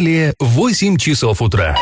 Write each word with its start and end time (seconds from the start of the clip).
Далее 0.00 0.32
8 0.40 0.96
часов 0.96 1.42
утра. 1.42 1.76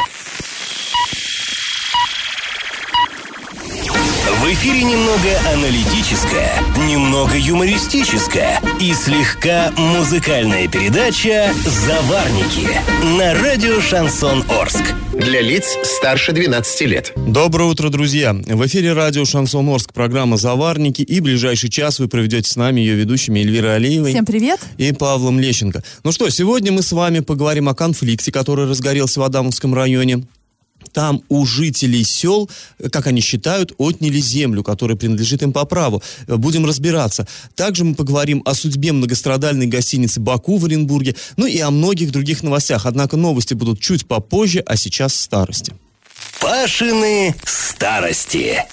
В 4.49 4.51
эфире 4.51 4.83
немного 4.83 5.39
аналитическая, 5.53 6.63
немного 6.89 7.37
юмористическая 7.37 8.63
и 8.81 8.95
слегка 8.95 9.71
музыкальная 9.77 10.67
передача 10.69 11.53
«Заварники» 11.67 12.67
на 13.19 13.35
радио 13.43 13.79
«Шансон 13.83 14.43
Орск». 14.49 14.95
Для 15.13 15.43
лиц 15.43 15.77
старше 15.85 16.33
12 16.33 16.81
лет. 16.89 17.13
Доброе 17.15 17.65
утро, 17.65 17.91
друзья! 17.91 18.33
В 18.33 18.67
эфире 18.67 18.95
радио 18.95 19.27
«Шансон 19.27 19.69
Орск» 19.69 19.93
программа 19.93 20.39
«Заварники» 20.39 21.03
и 21.03 21.21
ближайший 21.21 21.69
час 21.69 21.99
вы 21.99 22.09
проведете 22.09 22.51
с 22.51 22.57
нами 22.57 22.81
ее 22.81 22.95
ведущими 22.95 23.41
Эльвирой 23.41 23.77
Алиевой. 23.77 24.13
Всем 24.13 24.25
привет! 24.25 24.61
И 24.79 24.93
Павлом 24.93 25.39
Лещенко. 25.41 25.85
Ну 26.05 26.13
что, 26.13 26.31
сегодня 26.31 26.73
мы 26.73 26.81
с 26.81 26.93
вами 26.93 27.21
поговорим 27.21 27.69
о 27.69 27.75
конфликте, 27.75 28.33
который 28.33 28.65
разгорелся 28.67 29.21
в 29.21 29.25
Адамовском 29.25 29.75
районе. 29.75 30.27
Там 30.93 31.23
у 31.29 31.47
жителей 31.47 32.05
сел, 32.05 32.49
как 32.91 33.07
они 33.07 33.21
считают, 33.21 33.73
отняли 33.79 34.19
землю, 34.21 34.63
которая 34.63 34.97
принадлежит 34.97 35.43
им 35.43 35.53
по 35.53 35.65
праву. 35.65 36.03
Будем 36.27 36.67
разбираться. 36.67 37.27
Также 37.55 37.85
мы 37.85 37.95
поговорим 37.95 38.43
о 38.45 38.55
судьбе 38.55 38.93
многострадальной 38.93 39.67
гостиницы 39.67 40.21
«Баку» 40.21 40.59
в 40.59 40.65
Оренбурге, 40.65 41.15
ну 41.37 41.47
и 41.47 41.59
о 41.59 41.71
многих 41.71 42.11
других 42.11 42.43
новостях. 42.43 42.87
Однако 42.87 43.17
новости 43.17 43.55
будут 43.55 43.81
чуть 43.81 44.07
попозже, 44.07 44.63
а 44.67 44.77
сейчас 44.77 45.15
старости. 45.15 45.73
Пашины 46.41 47.35
старости. 47.45 48.65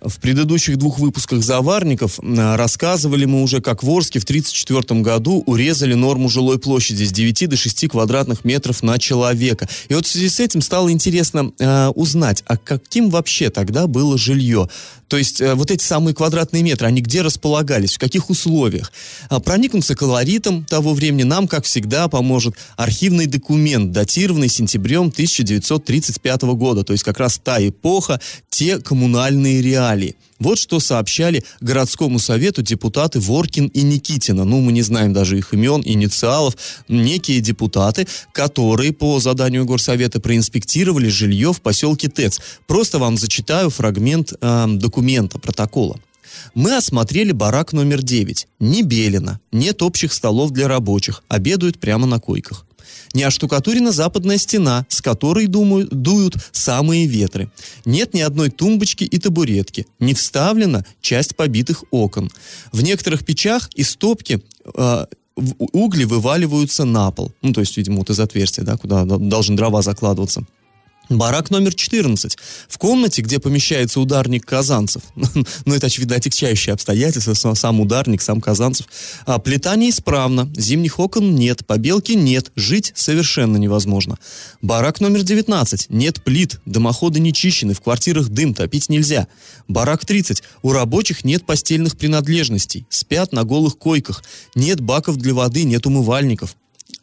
В 0.00 0.20
предыдущих 0.20 0.76
двух 0.76 0.98
выпусках 0.98 1.42
«Заварников» 1.42 2.18
рассказывали 2.22 3.24
мы 3.24 3.42
уже, 3.42 3.60
как 3.60 3.82
в 3.82 3.90
Орске 3.90 4.20
в 4.20 4.24
1934 4.24 5.00
году 5.00 5.42
урезали 5.46 5.94
норму 5.94 6.28
жилой 6.28 6.58
площади 6.58 7.04
с 7.04 7.10
9 7.10 7.48
до 7.48 7.56
6 7.56 7.88
квадратных 7.88 8.44
метров 8.44 8.82
на 8.82 8.98
человека. 8.98 9.68
И 9.88 9.94
вот 9.94 10.06
в 10.06 10.08
связи 10.08 10.28
с 10.28 10.40
этим 10.40 10.62
стало 10.62 10.92
интересно 10.92 11.52
э, 11.58 11.88
узнать, 11.88 12.44
а 12.46 12.56
каким 12.56 13.10
вообще 13.10 13.50
тогда 13.50 13.86
было 13.86 14.16
жилье? 14.16 14.68
То 15.08 15.16
есть 15.16 15.40
э, 15.40 15.54
вот 15.54 15.70
эти 15.70 15.82
самые 15.82 16.14
квадратные 16.14 16.62
метры, 16.62 16.86
они 16.86 17.00
где 17.00 17.22
располагались, 17.22 17.96
в 17.96 17.98
каких 17.98 18.30
условиях? 18.30 18.92
А, 19.30 19.40
проникнуться 19.40 19.96
колоритом 19.96 20.64
того 20.64 20.92
времени 20.92 21.22
нам, 21.22 21.48
как 21.48 21.64
всегда, 21.64 22.08
поможет 22.08 22.54
архивный 22.76 23.26
документ, 23.26 23.90
датированный 23.90 24.48
сентябрем 24.48 25.08
1935 25.08 26.42
года. 26.42 26.84
То 26.84 26.92
есть 26.92 27.04
как 27.04 27.18
раз 27.18 27.40
та 27.42 27.58
эпоха, 27.66 28.20
те 28.50 28.78
коммунальные 28.78 29.62
реалии. 29.62 29.97
Вот 30.38 30.58
что 30.58 30.80
сообщали 30.80 31.44
городскому 31.60 32.18
совету 32.18 32.62
депутаты 32.62 33.18
Воркин 33.18 33.66
и 33.66 33.82
Никитина. 33.82 34.44
Ну, 34.44 34.60
мы 34.60 34.72
не 34.72 34.82
знаем 34.82 35.12
даже 35.12 35.36
их 35.36 35.52
имен, 35.52 35.82
инициалов. 35.84 36.56
Некие 36.88 37.40
депутаты, 37.40 38.06
которые 38.32 38.92
по 38.92 39.18
заданию 39.20 39.64
горсовета 39.64 40.20
проинспектировали 40.20 41.08
жилье 41.08 41.52
в 41.52 41.60
поселке 41.60 42.08
ТЭЦ. 42.08 42.40
Просто 42.66 42.98
вам 42.98 43.16
зачитаю 43.16 43.70
фрагмент 43.70 44.32
э, 44.40 44.66
документа, 44.68 45.38
протокола. 45.38 45.98
Мы 46.54 46.76
осмотрели 46.76 47.32
барак 47.32 47.72
номер 47.72 48.02
9. 48.02 48.46
Не 48.60 48.82
белено, 48.82 49.40
нет 49.50 49.82
общих 49.82 50.12
столов 50.12 50.52
для 50.52 50.68
рабочих, 50.68 51.22
обедают 51.28 51.78
прямо 51.78 52.06
на 52.06 52.20
койках 52.20 52.67
не 53.14 53.22
оштукатурена 53.22 53.92
западная 53.92 54.38
стена, 54.38 54.86
с 54.88 55.00
которой, 55.00 55.46
думаю, 55.46 55.88
дуют 55.90 56.36
самые 56.52 57.06
ветры. 57.06 57.50
Нет 57.84 58.14
ни 58.14 58.20
одной 58.20 58.50
тумбочки 58.50 59.04
и 59.04 59.18
табуретки. 59.18 59.86
Не 59.98 60.14
вставлена 60.14 60.84
часть 61.00 61.36
побитых 61.36 61.84
окон. 61.90 62.30
В 62.72 62.82
некоторых 62.82 63.24
печах 63.24 63.70
из 63.74 63.96
топки 63.96 64.42
э, 64.74 65.06
угли 65.36 66.04
вываливаются 66.04 66.84
на 66.84 67.10
пол. 67.10 67.32
Ну, 67.42 67.52
то 67.52 67.60
есть, 67.60 67.76
видимо, 67.76 67.98
вот 67.98 68.10
из 68.10 68.20
отверстия, 68.20 68.64
да, 68.64 68.76
куда 68.76 69.04
должны 69.04 69.56
дрова 69.56 69.82
закладываться. 69.82 70.44
Барак 71.08 71.48
номер 71.50 71.74
14. 71.74 72.36
В 72.68 72.76
комнате, 72.76 73.22
где 73.22 73.38
помещается 73.38 73.98
ударник 73.98 74.44
Казанцев, 74.44 75.02
ну 75.64 75.74
это 75.74 75.86
очевидно 75.86 76.16
отягчающее 76.16 76.74
обстоятельство, 76.74 77.54
сам 77.54 77.80
ударник, 77.80 78.20
сам 78.20 78.42
Казанцев, 78.42 78.86
а, 79.24 79.38
плита 79.38 79.74
неисправна, 79.76 80.52
зимних 80.54 80.98
окон 80.98 81.34
нет, 81.34 81.66
побелки 81.66 82.12
нет, 82.12 82.52
жить 82.56 82.92
совершенно 82.94 83.56
невозможно. 83.56 84.18
Барак 84.60 85.00
номер 85.00 85.22
19. 85.22 85.86
Нет 85.88 86.22
плит, 86.22 86.60
дымоходы 86.66 87.20
не 87.20 87.32
чищены, 87.32 87.72
в 87.72 87.80
квартирах 87.80 88.28
дым, 88.28 88.52
топить 88.52 88.90
нельзя. 88.90 89.28
Барак 89.66 90.04
30. 90.04 90.42
У 90.62 90.72
рабочих 90.72 91.24
нет 91.24 91.46
постельных 91.46 91.96
принадлежностей, 91.96 92.86
спят 92.90 93.32
на 93.32 93.44
голых 93.44 93.78
койках, 93.78 94.22
нет 94.54 94.82
баков 94.82 95.16
для 95.16 95.32
воды, 95.32 95.64
нет 95.64 95.86
умывальников. 95.86 96.54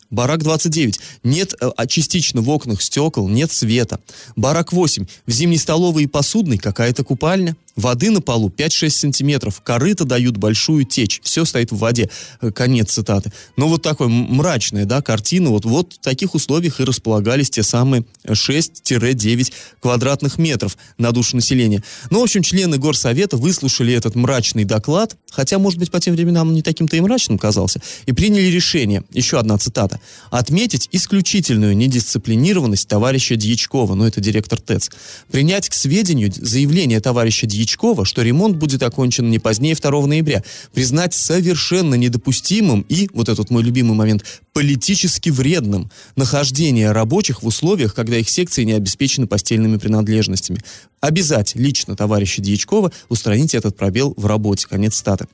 Барак 0.10 0.44
29. 0.44 1.00
Нет 1.24 1.54
э, 1.60 1.70
а 1.76 1.88
частично 1.88 2.42
в 2.42 2.50
окнах 2.50 2.82
стекол, 2.82 3.28
нет 3.28 3.52
света. 3.52 4.00
Барак 4.36 4.72
8. 4.74 5.06
В 5.26 5.32
зимней 5.32 5.58
столовой 5.58 6.04
и 6.04 6.08
посудной 6.08 6.58
какая-то 6.58 7.04
купальня. 7.04 7.56
Воды 7.76 8.10
на 8.10 8.22
полу 8.22 8.50
5-6 8.50 8.90
сантиметров. 8.90 9.62
Корыто 9.62 10.06
дают 10.06 10.38
большую 10.38 10.86
течь. 10.86 11.20
Все 11.24 11.44
стоит 11.44 11.74
в 11.74 11.78
воде. 11.78 12.10
Э, 12.40 12.52
конец 12.52 12.94
цитаты. 12.94 13.34
Но 13.58 13.68
вот 13.68 13.82
такой 13.82 14.08
мрачная, 14.08 14.86
да, 14.86 15.02
картина. 15.02 15.50
Вот, 15.50 15.66
вот 15.66 15.94
в 15.94 15.98
таких 16.00 16.36
условиях 16.36 16.80
и 16.80 16.86
располагались 16.86 17.50
те 17.50 17.64
самые 17.64 18.06
6-9 18.26 19.52
квадратных 19.82 20.38
метров 20.38 20.78
на 20.98 21.12
душу 21.12 21.36
населения. 21.36 21.84
Ну, 22.10 22.22
в 22.22 22.24
общем, 22.24 22.44
члены 22.44 22.78
горсовета 22.78 23.36
выслушали 23.36 23.94
этот 23.94 24.16
мрачный 24.16 24.64
доклад, 24.64 25.18
хотя, 25.30 25.60
может 25.60 25.78
быть, 25.78 25.92
по 25.92 26.00
тем 26.00 26.16
временам 26.16 26.48
он 26.48 26.54
не 26.54 26.62
таким-то 26.62 26.96
и 26.96 27.02
мрачным 27.02 27.38
казался, 27.38 27.82
и 28.06 28.14
приняли 28.14 28.46
решение. 28.46 29.04
Еще 29.12 29.38
одна 29.38 29.58
цитата. 29.58 30.00
Отметить 30.32 30.88
исключительную 30.94 31.76
недисциплинированность 31.76 32.88
товарища 32.88 33.36
Дьячкова, 33.36 33.96
ну, 33.96 34.06
это 34.06 34.22
директор 34.22 34.62
ТЭЦ. 34.62 34.92
Принять 35.30 35.68
к 35.68 35.74
сведению 35.74 36.32
заявление 36.34 37.02
товарища 37.02 37.46
Дьячкова 37.46 37.65
Дьячкова, 37.66 38.06
что 38.06 38.22
ремонт 38.22 38.58
будет 38.58 38.84
окончен 38.84 39.30
не 39.30 39.40
позднее 39.40 39.76
2 39.76 40.06
ноября, 40.06 40.44
признать 40.74 41.14
совершенно 41.16 41.96
недопустимым 41.96 42.86
и, 42.88 43.10
вот 43.14 43.28
этот 43.28 43.50
мой 43.50 43.64
любимый 43.64 43.96
момент, 43.96 44.24
политически 44.54 45.30
вредным 45.30 45.90
нахождение 46.16 46.92
рабочих 46.92 47.42
в 47.42 47.48
условиях, 47.48 47.96
когда 47.96 48.18
их 48.18 48.30
секции 48.30 48.64
не 48.64 48.74
обеспечены 48.74 49.26
постельными 49.26 49.78
принадлежностями. 49.78 50.60
Обязать 51.02 51.56
лично 51.56 51.96
товарища 51.96 52.42
Дьячкова 52.42 52.92
устранить 53.10 53.56
этот 53.56 53.76
пробел 53.76 54.14
в 54.16 54.28
работе. 54.28 54.68
Конец 54.68 54.96
стата 54.96 55.28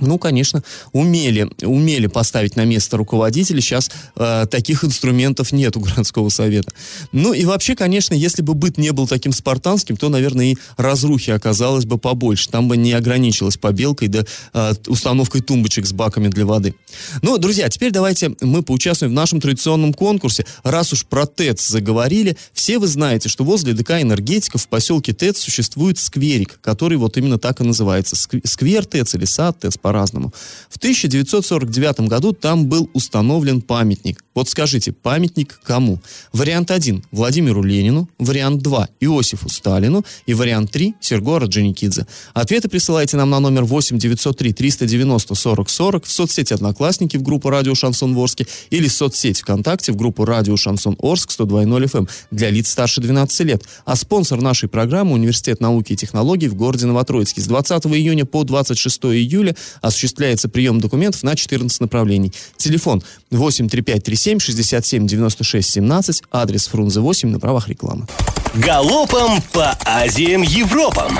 ну, 0.00 0.18
конечно, 0.18 0.62
умели, 0.92 1.48
умели 1.62 2.06
поставить 2.06 2.56
на 2.56 2.64
место 2.64 2.96
руководителя. 2.96 3.60
Сейчас 3.60 3.90
э, 4.16 4.46
таких 4.50 4.84
инструментов 4.84 5.52
нет 5.52 5.76
у 5.76 5.80
городского 5.88 6.28
совета. 6.28 6.72
Ну 7.12 7.32
и 7.32 7.44
вообще, 7.44 7.74
конечно, 7.74 8.14
если 8.14 8.42
бы 8.42 8.54
быт 8.54 8.78
не 8.78 8.92
был 8.92 9.06
таким 9.06 9.32
спартанским, 9.32 9.96
то, 9.96 10.08
наверное, 10.08 10.52
и 10.52 10.58
разрухи 10.76 11.30
оказалось 11.30 11.84
бы 11.84 11.98
побольше. 11.98 12.48
Там 12.48 12.68
бы 12.68 12.76
не 12.76 12.92
ограничилось 12.92 13.56
побелкой 13.56 14.08
да 14.08 14.24
э, 14.52 14.74
установкой 14.86 15.40
тумбочек 15.40 15.86
с 15.86 15.92
баками 15.92 16.28
для 16.28 16.46
воды. 16.46 16.74
Ну, 17.22 17.38
друзья, 17.38 17.68
теперь 17.68 17.90
давайте 17.90 18.34
мы 18.40 18.62
поучаствуем 18.62 19.12
в 19.12 19.14
нашем 19.14 19.40
традиционном 19.40 19.92
конкурсе. 19.92 20.46
Раз 20.62 20.92
уж 20.92 21.04
про 21.04 21.26
ТЭЦ 21.26 21.68
заговорили, 21.68 22.36
все 22.52 22.78
вы 22.78 22.86
знаете, 22.86 23.28
что 23.28 23.44
возле 23.44 23.72
ДК 23.72 23.92
«Энергетика» 24.02 24.58
в 24.58 24.68
поселке 24.68 25.12
ТЭЦ 25.12 25.38
существует 25.38 25.98
скверик, 25.98 26.58
который 26.62 26.98
вот 26.98 27.16
именно 27.16 27.38
так 27.38 27.60
и 27.60 27.64
называется. 27.64 28.16
Сквер 28.16 28.84
ТЭЦ 28.84 29.14
или 29.14 29.24
сад 29.24 29.60
ТЭЦ, 29.60 29.76
по-разному. 29.88 30.32
В 30.68 30.76
1949 30.76 32.00
году 32.00 32.32
там 32.32 32.66
был 32.66 32.90
установлен 32.92 33.62
памятник. 33.62 34.22
Вот 34.34 34.48
скажите, 34.48 34.92
памятник 34.92 35.60
кому? 35.64 35.98
Вариант 36.32 36.70
1– 36.70 37.04
Владимиру 37.10 37.62
Ленину, 37.62 38.06
вариант 38.18 38.62
2– 38.62 38.88
Иосифу 39.00 39.48
Сталину 39.48 40.04
и 40.26 40.34
вариант 40.34 40.70
3– 40.72 40.94
Серго 41.00 41.36
Орджоникидзе. 41.36 42.06
Ответы 42.34 42.68
присылайте 42.68 43.16
нам 43.16 43.30
на 43.30 43.40
номер 43.40 43.64
8 43.64 43.98
903 43.98 44.52
390 44.52 45.34
40 45.34 45.70
40 45.70 46.04
в 46.04 46.12
соцсети 46.12 46.52
«Одноклассники» 46.52 47.16
в 47.16 47.22
группу 47.22 47.48
«Радио 47.48 47.74
Шансон 47.74 48.14
Ворске» 48.14 48.46
или 48.70 48.88
в 48.88 48.92
соцсеть 48.92 49.40
ВКонтакте 49.40 49.92
в 49.92 49.96
группу 49.96 50.26
«Радио 50.26 50.56
Шансон 50.56 50.96
Орск» 51.00 51.30
102.0 51.30 51.84
FM 51.84 51.98
эм 51.98 52.08
для 52.30 52.50
лиц 52.50 52.68
старше 52.68 53.00
12 53.00 53.40
лет. 53.40 53.64
А 53.86 53.96
спонсор 53.96 54.42
нашей 54.42 54.68
программы– 54.68 55.12
Университет 55.14 55.60
науки 55.60 55.94
и 55.94 55.96
технологий 55.96 56.48
в 56.48 56.54
городе 56.54 56.86
Новотроицке. 56.86 57.40
С 57.40 57.46
20 57.46 57.86
июня 57.86 58.26
по 58.26 58.44
26 58.44 59.04
июля 59.06 59.56
осуществляется 59.80 60.48
прием 60.48 60.80
документов 60.80 61.22
на 61.22 61.36
14 61.36 61.80
направлений. 61.80 62.32
Телефон 62.56 63.02
83537 63.30 64.38
67 64.38 65.06
96 65.06 65.70
17, 65.70 66.22
адрес 66.30 66.66
Фрунзе 66.68 67.00
8 67.00 67.28
на 67.28 67.40
правах 67.40 67.68
рекламы. 67.68 68.06
Галопом 68.54 69.42
по 69.52 69.76
Азиям 69.84 70.42
Европам! 70.42 71.18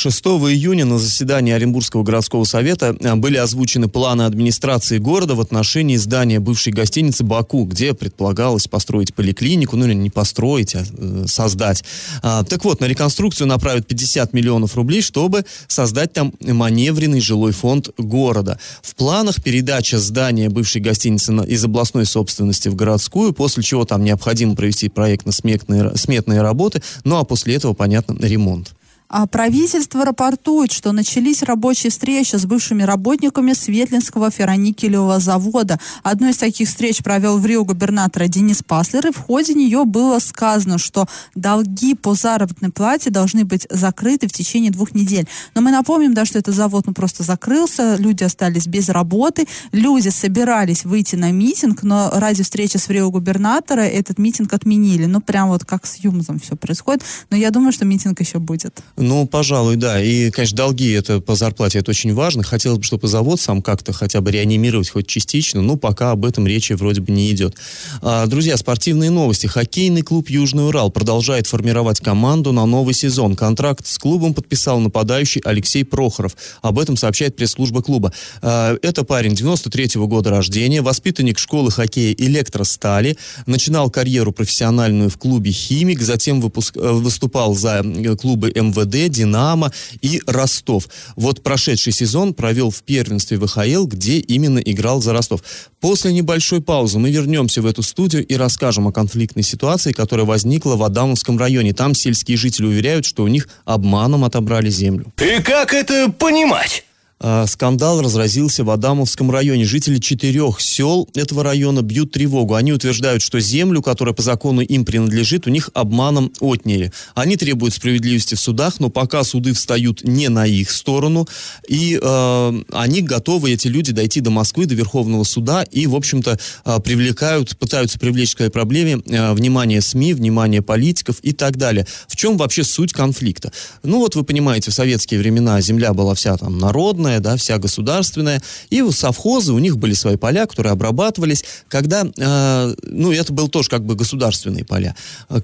6 0.00 0.24
июня 0.24 0.86
на 0.86 0.98
заседании 0.98 1.52
Оренбургского 1.52 2.02
городского 2.02 2.44
совета 2.44 2.96
э, 2.98 3.14
были 3.16 3.36
озвучены 3.36 3.86
планы 3.86 4.22
администрации 4.22 4.96
города 4.96 5.34
в 5.34 5.42
отношении 5.42 5.96
здания 5.96 6.40
бывшей 6.40 6.72
гостиницы 6.72 7.22
«Баку», 7.22 7.64
где 7.64 7.92
предполагалось 7.92 8.66
построить 8.66 9.12
поликлинику, 9.12 9.76
ну 9.76 9.84
или 9.84 9.92
не 9.92 10.08
построить, 10.08 10.74
а 10.74 10.84
э, 10.90 11.24
создать. 11.26 11.84
А, 12.22 12.44
так 12.44 12.64
вот, 12.64 12.80
на 12.80 12.86
реконструкцию 12.86 13.46
направят 13.46 13.86
50 13.86 14.32
миллионов 14.32 14.74
рублей, 14.74 15.02
чтобы 15.02 15.44
создать 15.68 16.14
там 16.14 16.32
маневренный 16.40 17.20
жилой 17.20 17.52
фонд 17.52 17.90
города. 17.98 18.58
В 18.80 18.94
планах 18.94 19.42
передача 19.42 19.98
здания 19.98 20.48
бывшей 20.48 20.80
гостиницы 20.80 21.32
из 21.46 21.62
областной 21.62 22.06
собственности 22.06 22.70
в 22.70 22.74
городскую, 22.74 23.34
после 23.34 23.62
чего 23.62 23.84
там 23.84 24.02
необходимо 24.02 24.56
провести 24.56 24.88
проектно-сметные 24.88 25.94
сметные 25.94 26.40
работы, 26.40 26.80
ну 27.04 27.18
а 27.18 27.24
после 27.24 27.56
этого, 27.56 27.74
понятно, 27.74 28.16
ремонт. 28.18 28.72
А 29.12 29.26
правительство 29.26 30.04
рапортует, 30.04 30.70
что 30.70 30.92
начались 30.92 31.42
рабочие 31.42 31.90
встречи 31.90 32.36
с 32.36 32.46
бывшими 32.46 32.84
работниками 32.84 33.54
Светлинского 33.54 34.30
ферроникелевого 34.30 35.18
завода. 35.18 35.80
Одну 36.04 36.28
из 36.28 36.36
таких 36.36 36.68
встреч 36.68 37.02
провел 37.02 37.36
в 37.36 37.44
Рио 37.44 37.64
губернатора 37.64 38.28
Денис 38.28 38.62
Паслер, 38.62 39.08
и 39.08 39.12
в 39.12 39.18
ходе 39.18 39.54
нее 39.54 39.84
было 39.84 40.20
сказано, 40.20 40.78
что 40.78 41.06
долги 41.34 41.96
по 41.96 42.14
заработной 42.14 42.70
плате 42.70 43.10
должны 43.10 43.44
быть 43.44 43.66
закрыты 43.68 44.28
в 44.28 44.32
течение 44.32 44.70
двух 44.70 44.94
недель. 44.94 45.26
Но 45.56 45.60
мы 45.60 45.72
напомним, 45.72 46.14
да, 46.14 46.24
что 46.24 46.38
этот 46.38 46.54
завод 46.54 46.86
ну, 46.86 46.94
просто 46.94 47.24
закрылся, 47.24 47.96
люди 47.96 48.22
остались 48.22 48.68
без 48.68 48.90
работы, 48.90 49.48
люди 49.72 50.10
собирались 50.10 50.84
выйти 50.84 51.16
на 51.16 51.32
митинг, 51.32 51.82
но 51.82 52.12
ради 52.14 52.44
встречи 52.44 52.76
с 52.76 52.88
Рио 52.88 53.10
губернатора 53.10 53.80
этот 53.80 54.18
митинг 54.18 54.52
отменили. 54.52 55.06
Ну, 55.06 55.20
прям 55.20 55.48
вот 55.48 55.64
как 55.64 55.84
с 55.84 55.96
Юмзом 55.96 56.38
все 56.38 56.54
происходит. 56.54 57.02
Но 57.30 57.36
я 57.36 57.50
думаю, 57.50 57.72
что 57.72 57.84
митинг 57.84 58.20
еще 58.20 58.38
будет. 58.38 58.80
Ну, 59.00 59.26
пожалуй, 59.26 59.76
да. 59.76 60.00
И, 60.00 60.30
конечно, 60.30 60.56
долги 60.56 60.92
это 60.92 61.20
по 61.20 61.34
зарплате 61.34 61.78
это 61.78 61.90
очень 61.90 62.12
важно. 62.12 62.42
Хотелось 62.42 62.78
бы, 62.78 62.84
чтобы 62.84 63.08
завод 63.08 63.40
сам 63.40 63.62
как-то 63.62 63.94
хотя 63.94 64.20
бы 64.20 64.30
реанимировать 64.30 64.90
хоть 64.90 65.06
частично, 65.06 65.62
но 65.62 65.76
пока 65.76 66.10
об 66.10 66.26
этом 66.26 66.46
речи 66.46 66.74
вроде 66.74 67.00
бы 67.00 67.10
не 67.10 67.30
идет. 67.30 67.56
А, 68.02 68.26
друзья, 68.26 68.58
спортивные 68.58 69.08
новости. 69.08 69.46
Хоккейный 69.46 70.02
клуб 70.02 70.28
Южный 70.28 70.68
Урал 70.68 70.90
продолжает 70.90 71.46
формировать 71.46 72.00
команду 72.00 72.52
на 72.52 72.66
новый 72.66 72.92
сезон. 72.92 73.36
Контракт 73.36 73.86
с 73.86 73.98
клубом 73.98 74.34
подписал 74.34 74.80
нападающий 74.80 75.40
Алексей 75.44 75.82
Прохоров. 75.82 76.36
Об 76.60 76.78
этом 76.78 76.98
сообщает 76.98 77.36
пресс-служба 77.36 77.82
клуба. 77.82 78.12
А, 78.42 78.76
это 78.82 79.02
парень 79.02 79.32
93-го 79.32 80.06
года 80.08 80.28
рождения, 80.28 80.82
воспитанник 80.82 81.38
школы 81.38 81.70
хоккея 81.70 82.14
«Электростали», 82.18 83.16
начинал 83.46 83.90
карьеру 83.90 84.32
профессиональную 84.32 85.08
в 85.08 85.16
клубе 85.16 85.52
«Химик», 85.52 86.02
затем 86.02 86.42
выпуск... 86.42 86.76
Э, 86.76 86.90
выступал 86.90 87.54
за 87.54 87.82
клубы 88.20 88.52
МВД 88.54 88.89
МВД, 88.90 89.10
Динамо 89.10 89.72
и 90.00 90.20
Ростов. 90.26 90.88
Вот 91.16 91.42
прошедший 91.42 91.92
сезон 91.92 92.34
провел 92.34 92.70
в 92.70 92.82
первенстве 92.82 93.38
ВХЛ, 93.38 93.86
где 93.86 94.18
именно 94.18 94.58
играл 94.58 95.00
за 95.00 95.12
Ростов. 95.12 95.42
После 95.80 96.12
небольшой 96.12 96.60
паузы 96.60 96.98
мы 96.98 97.10
вернемся 97.10 97.62
в 97.62 97.66
эту 97.66 97.82
студию 97.82 98.26
и 98.26 98.34
расскажем 98.34 98.88
о 98.88 98.92
конфликтной 98.92 99.42
ситуации, 99.42 99.92
которая 99.92 100.26
возникла 100.26 100.76
в 100.76 100.82
Адамовском 100.82 101.38
районе. 101.38 101.72
Там 101.72 101.94
сельские 101.94 102.36
жители 102.36 102.66
уверяют, 102.66 103.04
что 103.04 103.22
у 103.22 103.28
них 103.28 103.48
обманом 103.64 104.24
отобрали 104.24 104.70
землю. 104.70 105.12
И 105.18 105.42
как 105.42 105.72
это 105.72 106.10
понимать? 106.10 106.84
А, 107.22 107.46
скандал 107.46 108.00
разразился 108.00 108.64
в 108.64 108.70
Адамовском 108.70 109.30
районе. 109.30 109.66
Жители 109.66 109.98
четырех 109.98 110.58
сел 110.60 111.06
этого 111.14 111.44
района 111.44 111.82
бьют 111.82 112.12
тревогу. 112.12 112.54
Они 112.54 112.72
утверждают, 112.72 113.20
что 113.20 113.40
землю, 113.40 113.82
которая 113.82 114.14
по 114.14 114.22
закону 114.22 114.62
им 114.62 114.86
принадлежит, 114.86 115.46
у 115.46 115.50
них 115.50 115.68
обманом 115.74 116.32
отняли. 116.40 116.92
Они 117.14 117.36
требуют 117.36 117.74
справедливости 117.74 118.36
в 118.36 118.40
судах, 118.40 118.80
но 118.80 118.88
пока 118.88 119.22
суды 119.22 119.52
встают 119.52 120.02
не 120.02 120.28
на 120.28 120.46
их 120.46 120.70
сторону. 120.70 121.28
И 121.68 122.00
э, 122.00 122.62
они 122.72 123.02
готовы, 123.02 123.52
эти 123.52 123.68
люди, 123.68 123.92
дойти 123.92 124.20
до 124.20 124.30
Москвы, 124.30 124.64
до 124.64 124.74
Верховного 124.74 125.24
суда 125.24 125.62
и, 125.64 125.86
в 125.86 125.96
общем-то, 125.96 126.38
э, 126.64 126.78
привлекают, 126.82 127.54
пытаются 127.58 127.98
привлечь 127.98 128.34
к 128.34 128.40
этой 128.40 128.50
проблеме 128.50 129.02
э, 129.06 129.34
внимание 129.34 129.82
СМИ, 129.82 130.14
внимание 130.14 130.62
политиков 130.62 131.16
и 131.20 131.32
так 131.32 131.58
далее. 131.58 131.86
В 132.08 132.16
чем 132.16 132.38
вообще 132.38 132.64
суть 132.64 132.94
конфликта? 132.94 133.52
Ну 133.82 133.98
вот 133.98 134.14
вы 134.14 134.24
понимаете, 134.24 134.70
в 134.70 134.74
советские 134.74 135.20
времена 135.20 135.60
земля 135.60 135.92
была 135.92 136.14
вся 136.14 136.38
там 136.38 136.58
народная, 136.58 137.09
районная, 137.10 137.20
да, 137.20 137.36
вся 137.36 137.58
государственная. 137.58 138.40
И 138.70 138.82
совхозы, 138.90 139.52
у 139.52 139.58
них 139.58 139.76
были 139.76 139.94
свои 139.94 140.16
поля, 140.16 140.46
которые 140.46 140.72
обрабатывались. 140.72 141.44
Когда, 141.68 142.04
э, 142.04 142.74
ну, 142.82 143.12
это 143.12 143.32
был 143.32 143.48
тоже 143.48 143.68
как 143.68 143.84
бы 143.84 143.94
государственные 143.94 144.64
поля. 144.64 144.94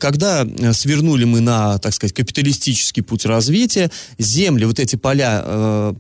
Когда 0.00 0.44
э, 0.44 0.72
свернули 0.72 1.24
мы 1.24 1.40
на, 1.40 1.78
так 1.78 1.94
сказать, 1.94 2.14
капиталистический 2.14 3.02
путь 3.02 3.26
развития, 3.26 3.90
земли, 4.18 4.64
вот 4.64 4.78
эти 4.78 4.96
поля 4.96 5.42
э, 5.44 5.94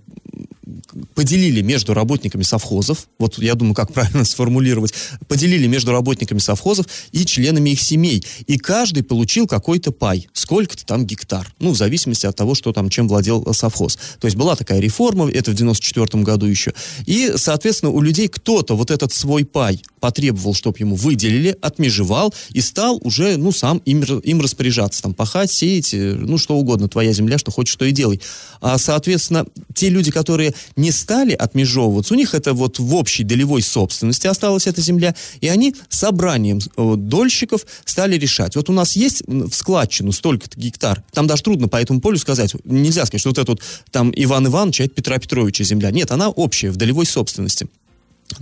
поделили 1.14 1.60
между 1.62 1.94
работниками 1.94 2.42
совхозов, 2.42 3.08
вот 3.18 3.38
я 3.38 3.54
думаю, 3.54 3.74
как 3.74 3.92
правильно 3.92 4.24
сформулировать, 4.24 4.92
поделили 5.28 5.66
между 5.66 5.92
работниками 5.92 6.38
совхозов 6.38 6.86
и 7.12 7.24
членами 7.24 7.70
их 7.70 7.80
семей. 7.80 8.24
И 8.46 8.58
каждый 8.58 9.02
получил 9.02 9.46
какой-то 9.46 9.92
пай, 9.92 10.28
сколько-то 10.32 10.84
там 10.84 11.06
гектар, 11.06 11.52
ну, 11.58 11.70
в 11.70 11.76
зависимости 11.76 12.26
от 12.26 12.36
того, 12.36 12.54
что 12.54 12.72
там, 12.72 12.88
чем 12.90 13.08
владел 13.08 13.46
совхоз. 13.52 13.96
То 14.20 14.26
есть 14.26 14.36
была 14.36 14.56
такая 14.56 14.80
реформа, 14.80 15.30
это 15.30 15.52
в 15.52 15.54
94 15.54 16.22
году 16.22 16.46
еще. 16.46 16.72
И, 17.06 17.32
соответственно, 17.36 17.92
у 17.92 18.00
людей 18.00 18.28
кто-то 18.28 18.76
вот 18.76 18.90
этот 18.90 19.12
свой 19.12 19.44
пай 19.44 19.82
потребовал, 20.00 20.54
чтобы 20.54 20.78
ему 20.78 20.94
выделили, 20.96 21.56
отмежевал 21.60 22.34
и 22.50 22.60
стал 22.60 23.00
уже, 23.02 23.36
ну, 23.36 23.52
сам 23.52 23.78
им, 23.78 24.02
им 24.02 24.40
распоряжаться, 24.40 25.02
там, 25.02 25.14
пахать, 25.14 25.50
сеять, 25.50 25.94
э, 25.94 26.14
ну, 26.14 26.38
что 26.38 26.56
угодно, 26.56 26.88
твоя 26.88 27.12
земля, 27.12 27.38
что 27.38 27.50
хочешь, 27.50 27.76
то 27.76 27.84
и 27.84 27.92
делай. 27.92 28.20
А, 28.60 28.78
соответственно, 28.78 29.46
те 29.74 29.88
люди, 29.88 30.10
которые 30.10 30.54
не 30.76 30.90
стали 30.90 31.32
отмежевываться, 31.32 32.14
у 32.14 32.16
них 32.16 32.34
это 32.34 32.54
вот 32.54 32.78
в 32.78 32.94
общей 32.94 33.24
долевой 33.24 33.62
собственности 33.62 34.26
осталась 34.26 34.66
эта 34.66 34.80
земля, 34.80 35.14
и 35.40 35.48
они 35.48 35.74
собранием 35.88 36.60
вот, 36.76 37.08
дольщиков 37.08 37.66
стали 37.84 38.16
решать. 38.16 38.56
Вот 38.56 38.70
у 38.70 38.72
нас 38.72 38.96
есть 38.96 39.22
в 39.26 39.52
складчину 39.52 40.12
столько-то 40.12 40.58
гектар, 40.58 41.02
там 41.12 41.26
даже 41.26 41.42
трудно 41.42 41.68
по 41.68 41.76
этому 41.76 42.00
полю 42.00 42.18
сказать, 42.18 42.54
нельзя 42.64 43.06
сказать, 43.06 43.20
что 43.20 43.30
вот 43.30 43.38
это 43.38 43.52
вот 43.52 43.62
там 43.90 44.12
Иван 44.14 44.46
Иванович, 44.46 44.80
а 44.80 44.84
это 44.84 44.94
Петра 44.94 45.18
Петровича 45.18 45.64
земля. 45.64 45.90
Нет, 45.90 46.10
она 46.10 46.28
общая, 46.28 46.70
в 46.70 46.76
долевой 46.76 47.06
собственности. 47.06 47.68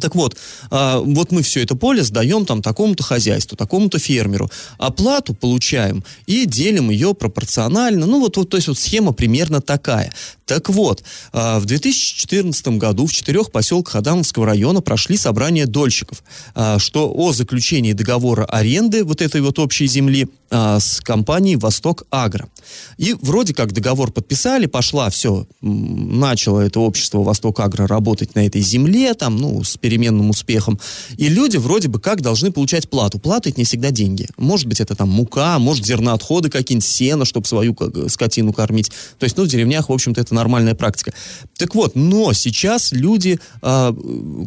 Так 0.01 0.15
вот, 0.15 0.37
а, 0.71 1.01
вот 1.01 1.31
мы 1.31 1.43
все 1.43 1.63
это 1.63 1.77
поле 1.77 2.03
сдаем 2.03 2.47
там 2.47 2.63
такому-то 2.63 3.03
хозяйству, 3.03 3.57
такому-то 3.57 3.99
фермеру. 3.99 4.51
Оплату 4.79 5.35
получаем 5.35 6.05
и 6.27 6.47
делим 6.47 6.91
ее 6.91 7.15
пропорционально. 7.15 8.07
Ну 8.07 8.21
вот, 8.21 8.37
вот 8.37 8.51
то 8.51 8.57
есть 8.57 8.69
вот 8.69 8.79
схема 8.79 9.13
примерно 9.13 9.61
такая. 9.61 10.13
Так 10.47 10.69
вот, 10.69 11.03
а, 11.33 11.59
в 11.59 11.65
2014 11.67 12.79
году 12.79 13.07
в 13.07 13.13
четырех 13.13 13.51
поселках 13.51 13.97
Адамовского 13.97 14.47
района 14.47 14.81
прошли 14.81 15.17
собрания 15.17 15.67
дольщиков, 15.67 16.23
а, 16.55 16.79
что 16.79 17.13
о 17.15 17.33
заключении 17.33 17.93
договора 17.93 18.45
аренды 18.45 19.05
вот 19.05 19.23
этой 19.23 19.41
вот 19.41 19.59
общей 19.59 19.87
земли 19.87 20.29
а, 20.57 20.79
с 20.79 21.01
компанией 21.01 21.57
«Восток 21.57 22.05
Агро». 22.13 22.49
И 22.97 23.17
вроде 23.21 23.53
как 23.53 23.73
договор 23.73 24.13
подписали, 24.13 24.67
пошла 24.67 25.11
все, 25.11 25.49
начало 25.61 26.61
это 26.61 26.79
общество 26.79 27.25
«Восток 27.25 27.59
Агро» 27.59 27.89
работать 27.89 28.37
на 28.37 28.47
этой 28.47 28.61
земле, 28.61 29.15
там, 29.15 29.37
ну, 29.37 29.65
с 29.65 29.77
переменным 29.77 30.31
успехом. 30.31 30.79
И 31.17 31.29
люди 31.29 31.57
вроде 31.57 31.89
бы 31.89 31.99
как 31.99 32.21
должны 32.21 32.53
получать 32.53 32.89
плату. 32.89 33.19
Плата 33.19 33.49
это 33.49 33.61
не 33.61 33.65
всегда 33.65 33.91
деньги. 33.91 34.29
Может 34.37 34.69
быть, 34.69 34.81
это 34.81 34.95
там 34.95 35.09
мука, 35.09 35.59
может, 35.59 35.85
зерноотходы 35.85 36.51
какие-нибудь, 36.51 36.87
сено, 36.87 37.25
чтобы 37.25 37.49
свою 37.49 37.77
скотину 38.07 38.53
кормить. 38.53 38.93
То 39.19 39.25
есть, 39.25 39.37
ну, 39.37 39.43
в 39.43 39.49
деревнях, 39.49 39.89
в 39.89 39.93
общем-то, 39.93 40.21
это 40.21 40.35
нормальная 40.35 40.77
практика. 40.77 41.13
Так 41.57 41.75
вот, 41.75 41.97
но 41.97 42.33
сейчас 42.33 42.93
люди, 42.93 43.41
э, 43.61 43.93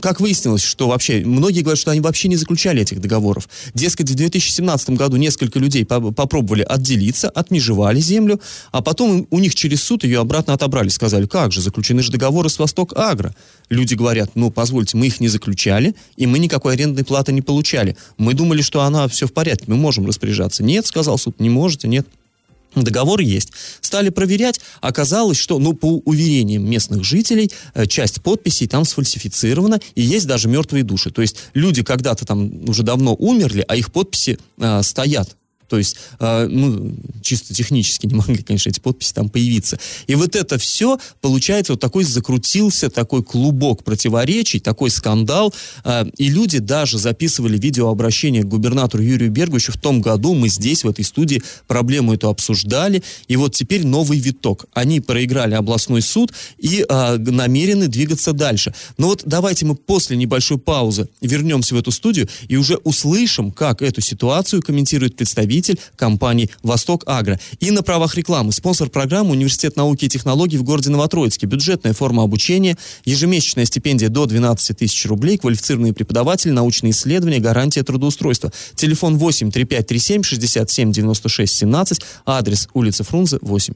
как 0.02 0.22
выяснилось, 0.22 0.64
что 0.64 0.88
вообще, 0.88 1.26
многие 1.26 1.64
говорят, 1.64 1.80
что 1.80 1.92
они 1.92 2.00
вообще 2.00 2.30
не 2.30 2.38
заключали 2.38 2.82
этих 2.82 3.02
договоров. 3.02 3.50
Дескать, 3.74 4.10
в 4.10 4.16
2017 4.16 4.92
году 4.92 5.18
несколько 5.18 5.60
людей 5.60 5.86
по 5.86 5.97
попробовали 6.00 6.64
отделиться, 6.68 7.30
отмежевали 7.30 8.00
землю, 8.00 8.40
а 8.72 8.82
потом 8.82 9.28
у 9.30 9.40
них 9.40 9.56
через 9.56 9.84
суд 9.84 10.04
ее 10.04 10.20
обратно 10.20 10.54
отобрали. 10.54 10.90
Сказали, 10.90 11.26
как 11.26 11.52
же, 11.52 11.62
заключены 11.62 12.02
же 12.02 12.12
договоры 12.12 12.50
с 12.50 12.60
Восток 12.60 12.94
Агро. 12.98 13.36
Люди 13.70 13.96
говорят, 13.96 14.32
ну, 14.36 14.52
позвольте, 14.52 14.98
мы 14.98 15.08
их 15.08 15.20
не 15.20 15.28
заключали, 15.28 15.96
и 16.16 16.26
мы 16.26 16.40
никакой 16.40 16.74
арендной 16.74 17.04
платы 17.04 17.34
не 17.34 17.42
получали. 17.42 17.98
Мы 18.18 18.34
думали, 18.34 18.62
что 18.62 18.82
она 18.82 19.08
все 19.08 19.28
в 19.28 19.34
порядке, 19.34 19.66
мы 19.68 19.76
можем 19.76 20.06
распоряжаться. 20.06 20.64
Нет, 20.64 20.86
сказал 20.86 21.18
суд, 21.18 21.40
не 21.40 21.50
можете, 21.50 21.88
нет. 21.88 22.08
Договор 22.76 23.22
есть. 23.22 23.52
Стали 23.82 24.10
проверять, 24.10 24.60
оказалось, 24.82 25.38
что, 25.38 25.60
ну, 25.60 25.74
по 25.74 26.02
уверениям 26.06 26.70
местных 26.70 27.04
жителей, 27.04 27.52
э, 27.74 27.88
часть 27.88 28.22
подписей 28.22 28.68
там 28.68 28.86
сфальсифицирована, 28.86 29.80
и 29.96 30.02
есть 30.02 30.28
даже 30.28 30.48
мертвые 30.48 30.84
души. 30.84 31.10
То 31.10 31.22
есть 31.22 31.38
люди 31.54 31.84
когда-то 31.84 32.26
там 32.26 32.70
уже 32.70 32.84
давно 32.84 33.16
умерли, 33.16 33.66
а 33.68 33.76
их 33.76 33.92
подписи 33.92 34.38
э, 34.58 34.82
стоят 34.84 35.36
То 35.68 35.78
есть, 35.78 35.98
э, 36.20 36.48
ну, 36.48 36.96
чисто 37.22 37.54
технически 37.54 38.08
не 38.08 38.16
могли, 38.16 38.38
конечно, 38.38 38.70
эти 38.70 38.80
подписи 38.80 39.14
там 39.14 39.30
появиться. 39.30 39.80
И 40.08 40.16
вот 40.16 40.36
это 40.36 40.58
все, 40.58 40.98
получается, 41.22 41.74
вот 41.74 41.80
такой 41.80 42.04
закрутился, 42.04 42.90
такой 42.90 43.24
клубок 43.24 43.84
противоречий, 43.84 44.60
такой 44.60 44.90
скандал. 44.90 45.54
Э, 45.84 46.06
и 46.18 46.30
люди 46.30 46.60
даже 46.60 46.98
записывали 46.98 47.58
видеообращение 47.58 48.44
к 48.44 48.48
губернатору 48.48 49.04
Юрию 49.04 49.32
Бергу 49.32 49.58
еще 49.58 49.72
в 49.72 49.78
том 49.78 50.02
году. 50.02 50.34
Мы 50.34 50.50
здесь, 50.50 50.84
в 50.84 50.90
этой 50.90 51.04
студии, 51.04 51.44
проблему 51.68 52.14
эту 52.14 52.30
обсуждали. 52.30 53.04
И 53.28 53.36
вот 53.36 53.56
теперь 53.56 53.86
новый 53.86 54.20
виток. 54.20 54.66
Они 54.74 55.00
проиграли 55.00 55.54
областной 55.56 56.02
суд 56.02 56.34
и 56.58 56.86
э, 56.88 57.18
намерены 57.18 57.88
двигаться 57.88 58.34
дальше. 58.34 58.74
Но 58.98 59.08
вот 59.08 59.24
давайте 59.26 59.66
мы 59.66 59.76
после 59.76 60.18
небольшой 60.18 60.58
паузы 60.58 61.10
вернемся 61.22 61.76
в 61.76 61.78
эту 61.78 61.92
студию 61.92 62.30
и 62.48 62.56
уже 62.56 62.78
услышим, 62.78 63.52
как 63.52 63.82
эту 63.82 64.02
ситуацию 64.02 64.62
комментирует 64.62 65.16
представитель 65.16 65.57
компании 65.96 66.50
«Восток 66.64 67.04
Агро». 67.06 67.40
И 67.60 67.72
на 67.72 67.84
правах 67.84 68.16
рекламы 68.16 68.52
спонсор 68.52 68.90
программы 68.90 69.32
Университет 69.32 69.76
науки 69.76 70.06
и 70.06 70.10
технологий 70.10 70.58
в 70.58 70.64
городе 70.64 70.90
Новотроицке. 70.90 71.48
Бюджетная 71.48 71.94
форма 71.94 72.24
обучения, 72.24 72.78
ежемесячная 73.06 73.66
стипендия 73.66 74.10
до 74.10 74.26
12 74.26 74.78
тысяч 74.78 75.06
рублей, 75.06 75.38
квалифицированные 75.38 75.94
преподаватели, 75.94 76.52
научные 76.52 76.92
исследования, 76.92 77.40
гарантия 77.40 77.84
трудоустройства. 77.84 78.52
Телефон 78.76 79.18
8 79.18 79.52
3537 79.52 80.24
67 80.24 80.92
96 80.92 81.54
17, 81.54 82.02
адрес 82.26 82.68
улица 82.74 83.04
Фрунзе 83.04 83.40
8. 83.42 83.74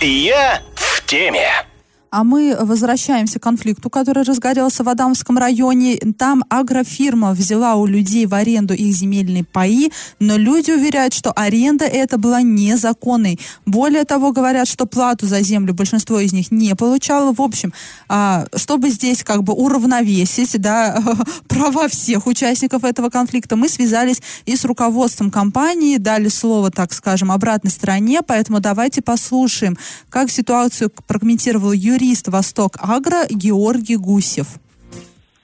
Я 0.00 0.60
в 0.74 1.06
теме. 1.06 1.71
А 2.12 2.24
мы 2.24 2.54
возвращаемся 2.60 3.38
к 3.38 3.42
конфликту, 3.42 3.88
который 3.88 4.22
разгорелся 4.22 4.84
в 4.84 4.88
Адамском 4.90 5.38
районе. 5.38 5.96
Там 6.18 6.44
агрофирма 6.50 7.32
взяла 7.32 7.76
у 7.76 7.86
людей 7.86 8.26
в 8.26 8.34
аренду 8.34 8.74
их 8.74 8.94
земельные 8.94 9.44
паи, 9.44 9.90
но 10.20 10.36
люди 10.36 10.72
уверяют, 10.72 11.14
что 11.14 11.32
аренда 11.32 11.86
эта 11.86 12.18
была 12.18 12.42
незаконной. 12.42 13.40
Более 13.64 14.04
того, 14.04 14.32
говорят, 14.32 14.68
что 14.68 14.84
плату 14.84 15.26
за 15.26 15.40
землю 15.40 15.72
большинство 15.72 16.20
из 16.20 16.34
них 16.34 16.50
не 16.50 16.74
получало. 16.74 17.32
В 17.32 17.40
общем, 17.40 17.72
а, 18.10 18.44
чтобы 18.56 18.90
здесь 18.90 19.24
как 19.24 19.42
бы 19.42 19.54
уравновесить 19.54 20.60
да, 20.60 21.02
права 21.48 21.88
всех 21.88 22.26
участников 22.26 22.84
этого 22.84 23.08
конфликта, 23.08 23.56
мы 23.56 23.70
связались 23.70 24.20
и 24.44 24.54
с 24.54 24.66
руководством 24.66 25.30
компании, 25.30 25.96
дали 25.96 26.28
слово, 26.28 26.70
так 26.70 26.92
скажем, 26.92 27.32
обратной 27.32 27.70
стороне, 27.70 28.20
поэтому 28.20 28.60
давайте 28.60 29.00
послушаем, 29.00 29.78
как 30.10 30.30
ситуацию 30.30 30.90
прокомментировал 31.06 31.72
Юрий 31.72 32.01
юрист 32.02 32.28
«Восток 32.28 32.72
Агро» 32.82 33.26
Георгий 33.30 33.96
Гусев. 33.96 34.58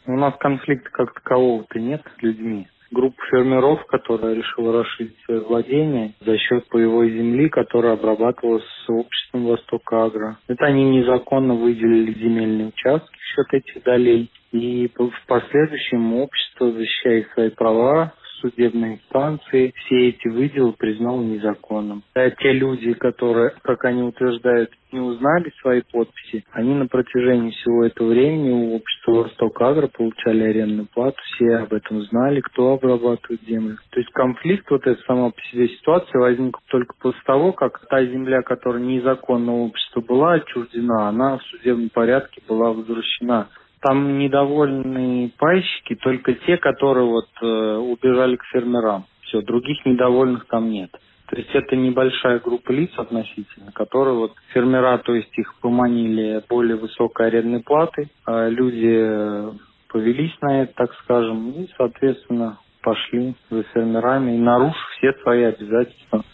У 0.06 0.16
нас 0.16 0.34
конфликта 0.40 0.90
как 0.90 1.14
такового-то 1.14 1.78
нет 1.78 2.02
с 2.16 2.22
людьми. 2.22 2.66
Группа 2.90 3.22
фермеров, 3.30 3.86
которая 3.86 4.34
решила 4.34 4.72
расширить 4.72 5.16
свое 5.24 5.40
владение 5.42 6.14
за 6.20 6.36
счет 6.38 6.64
боевой 6.72 7.10
земли, 7.10 7.48
которая 7.48 7.92
обрабатывалась 7.92 8.64
с 8.64 8.90
обществом 8.90 9.46
«Восток 9.46 9.82
Агро». 9.92 10.38
Это 10.48 10.64
они 10.66 10.84
незаконно 10.84 11.54
выделили 11.54 12.18
земельные 12.18 12.68
участки 12.68 13.16
в 13.16 13.34
счет 13.34 13.46
этих 13.52 13.84
долей. 13.84 14.30
И 14.50 14.90
в 14.96 15.26
последующем 15.28 16.14
общество, 16.14 16.72
защищая 16.72 17.26
свои 17.34 17.50
права, 17.50 18.14
судебной 18.40 18.95
инстанции 18.95 19.73
все 19.85 20.09
эти 20.09 20.28
выделы 20.28 20.73
признал 20.73 21.21
незаконным. 21.21 22.02
А 22.14 22.30
те 22.30 22.52
люди, 22.52 22.92
которые, 22.95 23.52
как 23.62 23.85
они 23.85 24.02
утверждают, 24.02 24.71
не 24.92 25.00
узнали 25.00 25.52
свои 25.61 25.83
подписи, 25.83 26.45
они 26.52 26.75
на 26.75 26.87
протяжении 26.87 27.50
всего 27.50 27.85
этого 27.85 28.09
времени 28.09 28.50
у 28.50 28.76
общества 28.76 29.12
Восток 29.25 29.61
Агро 29.61 29.87
получали 29.88 30.45
арендную 30.45 30.88
плату, 30.92 31.18
все 31.35 31.57
об 31.57 31.73
этом 31.73 32.02
знали, 32.02 32.40
кто 32.40 32.73
обрабатывает 32.73 33.42
землю. 33.47 33.76
То 33.90 34.00
есть 34.00 34.11
конфликт, 34.12 34.71
вот 34.71 34.87
эта 34.87 35.00
сама 35.02 35.30
по 35.30 35.40
себе 35.50 35.68
ситуация 35.68 36.21
возникла 36.21 36.62
только 36.68 36.95
после 37.00 37.21
того, 37.26 37.52
как 37.52 37.87
та 37.88 38.04
земля, 38.04 38.42
которая 38.42 38.83
незаконно 38.83 39.64
обществу 39.64 40.02
была 40.02 40.35
отчуждена, 40.35 41.09
она 41.09 41.38
в 41.38 41.42
судебном 41.45 41.90
порядке 41.90 42.40
была 42.49 42.73
возвращена 42.73 43.49
там 43.80 44.18
недовольные 44.18 45.30
пайщики 45.38 45.94
только 45.97 46.35
те, 46.35 46.56
которые 46.56 47.06
вот 47.06 47.28
э, 47.40 47.76
убежали 47.76 48.37
к 48.37 48.44
фермерам. 48.52 49.04
Все, 49.23 49.42
других 49.42 49.85
недовольных 49.85 50.47
там 50.47 50.70
нет. 50.70 50.90
То 51.28 51.37
есть 51.37 51.50
это 51.52 51.76
небольшая 51.76 52.38
группа 52.38 52.73
лиц 52.73 52.90
относительно, 52.97 53.70
которые 53.73 54.14
вот 54.14 54.32
фермера, 54.54 54.97
то 54.99 55.14
есть 55.14 55.37
их 55.37 55.54
поманили 55.61 56.42
более 56.49 56.76
высокой 56.76 57.26
арендной 57.26 57.61
платой, 57.62 58.08
а 58.25 58.49
люди 58.49 58.97
э, 58.99 59.52
повелись 59.88 60.35
на 60.40 60.62
это, 60.62 60.73
так 60.75 60.94
скажем, 61.02 61.50
и, 61.50 61.68
соответственно, 61.76 62.58
пошли 62.82 63.35
за 63.50 63.62
фермерами, 63.75 64.37
и 64.37 64.38
нарушив 64.38 64.88
все 64.97 65.12
свои 65.23 65.42
обязательства. 65.42 66.25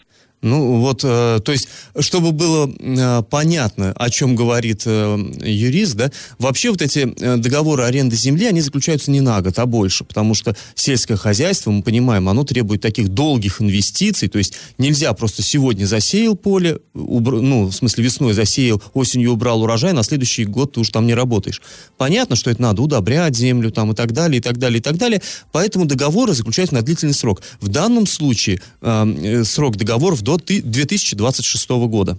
Ну 0.45 0.77
вот, 0.77 1.01
э, 1.03 1.39
то 1.43 1.51
есть, 1.51 1.67
чтобы 1.99 2.31
было 2.31 2.71
э, 2.77 3.23
понятно, 3.31 3.93
о 3.93 4.11
чем 4.11 4.35
говорит 4.35 4.83
э, 4.85 5.17
юрист, 5.43 5.95
да, 5.95 6.11
вообще 6.37 6.69
вот 6.69 6.83
эти 6.83 7.11
э, 7.19 7.37
договоры 7.37 7.81
аренды 7.81 8.15
земли, 8.15 8.45
они 8.45 8.61
заключаются 8.61 9.09
не 9.09 9.21
на 9.21 9.41
год, 9.41 9.57
а 9.57 9.65
больше, 9.65 10.03
потому 10.03 10.35
что 10.35 10.55
сельское 10.75 11.17
хозяйство, 11.17 11.71
мы 11.71 11.81
понимаем, 11.81 12.29
оно 12.29 12.43
требует 12.43 12.81
таких 12.81 13.09
долгих 13.09 13.59
инвестиций, 13.59 14.27
то 14.27 14.37
есть 14.37 14.53
нельзя 14.77 15.11
просто 15.13 15.41
сегодня 15.41 15.85
засеял 15.85 16.35
поле, 16.35 16.77
убр, 16.93 17.41
ну, 17.41 17.65
в 17.65 17.73
смысле 17.73 18.03
весной 18.03 18.33
засеял, 18.33 18.79
осенью 18.93 19.31
убрал 19.31 19.63
урожай, 19.63 19.93
на 19.93 20.03
следующий 20.03 20.45
год 20.45 20.73
ты 20.73 20.79
уже 20.79 20.91
там 20.91 21.07
не 21.07 21.15
работаешь. 21.15 21.59
Понятно, 21.97 22.35
что 22.35 22.51
это 22.51 22.61
надо 22.61 22.83
удобрять 22.83 23.35
землю 23.35 23.71
там 23.71 23.93
и 23.93 23.95
так 23.95 24.11
далее, 24.11 24.37
и 24.37 24.41
так 24.43 24.59
далее, 24.59 24.77
и 24.77 24.83
так 24.83 24.97
далее, 24.97 25.23
поэтому 25.51 25.85
договоры 25.85 26.33
заключаются 26.33 26.75
на 26.75 26.83
длительный 26.83 27.15
срок. 27.15 27.41
В 27.61 27.67
данном 27.67 28.05
случае 28.05 28.61
э, 28.81 29.43
срок 29.43 29.77
договоров 29.77 30.21
до 30.21 30.34
2026 30.37 31.69
года. 31.87 32.17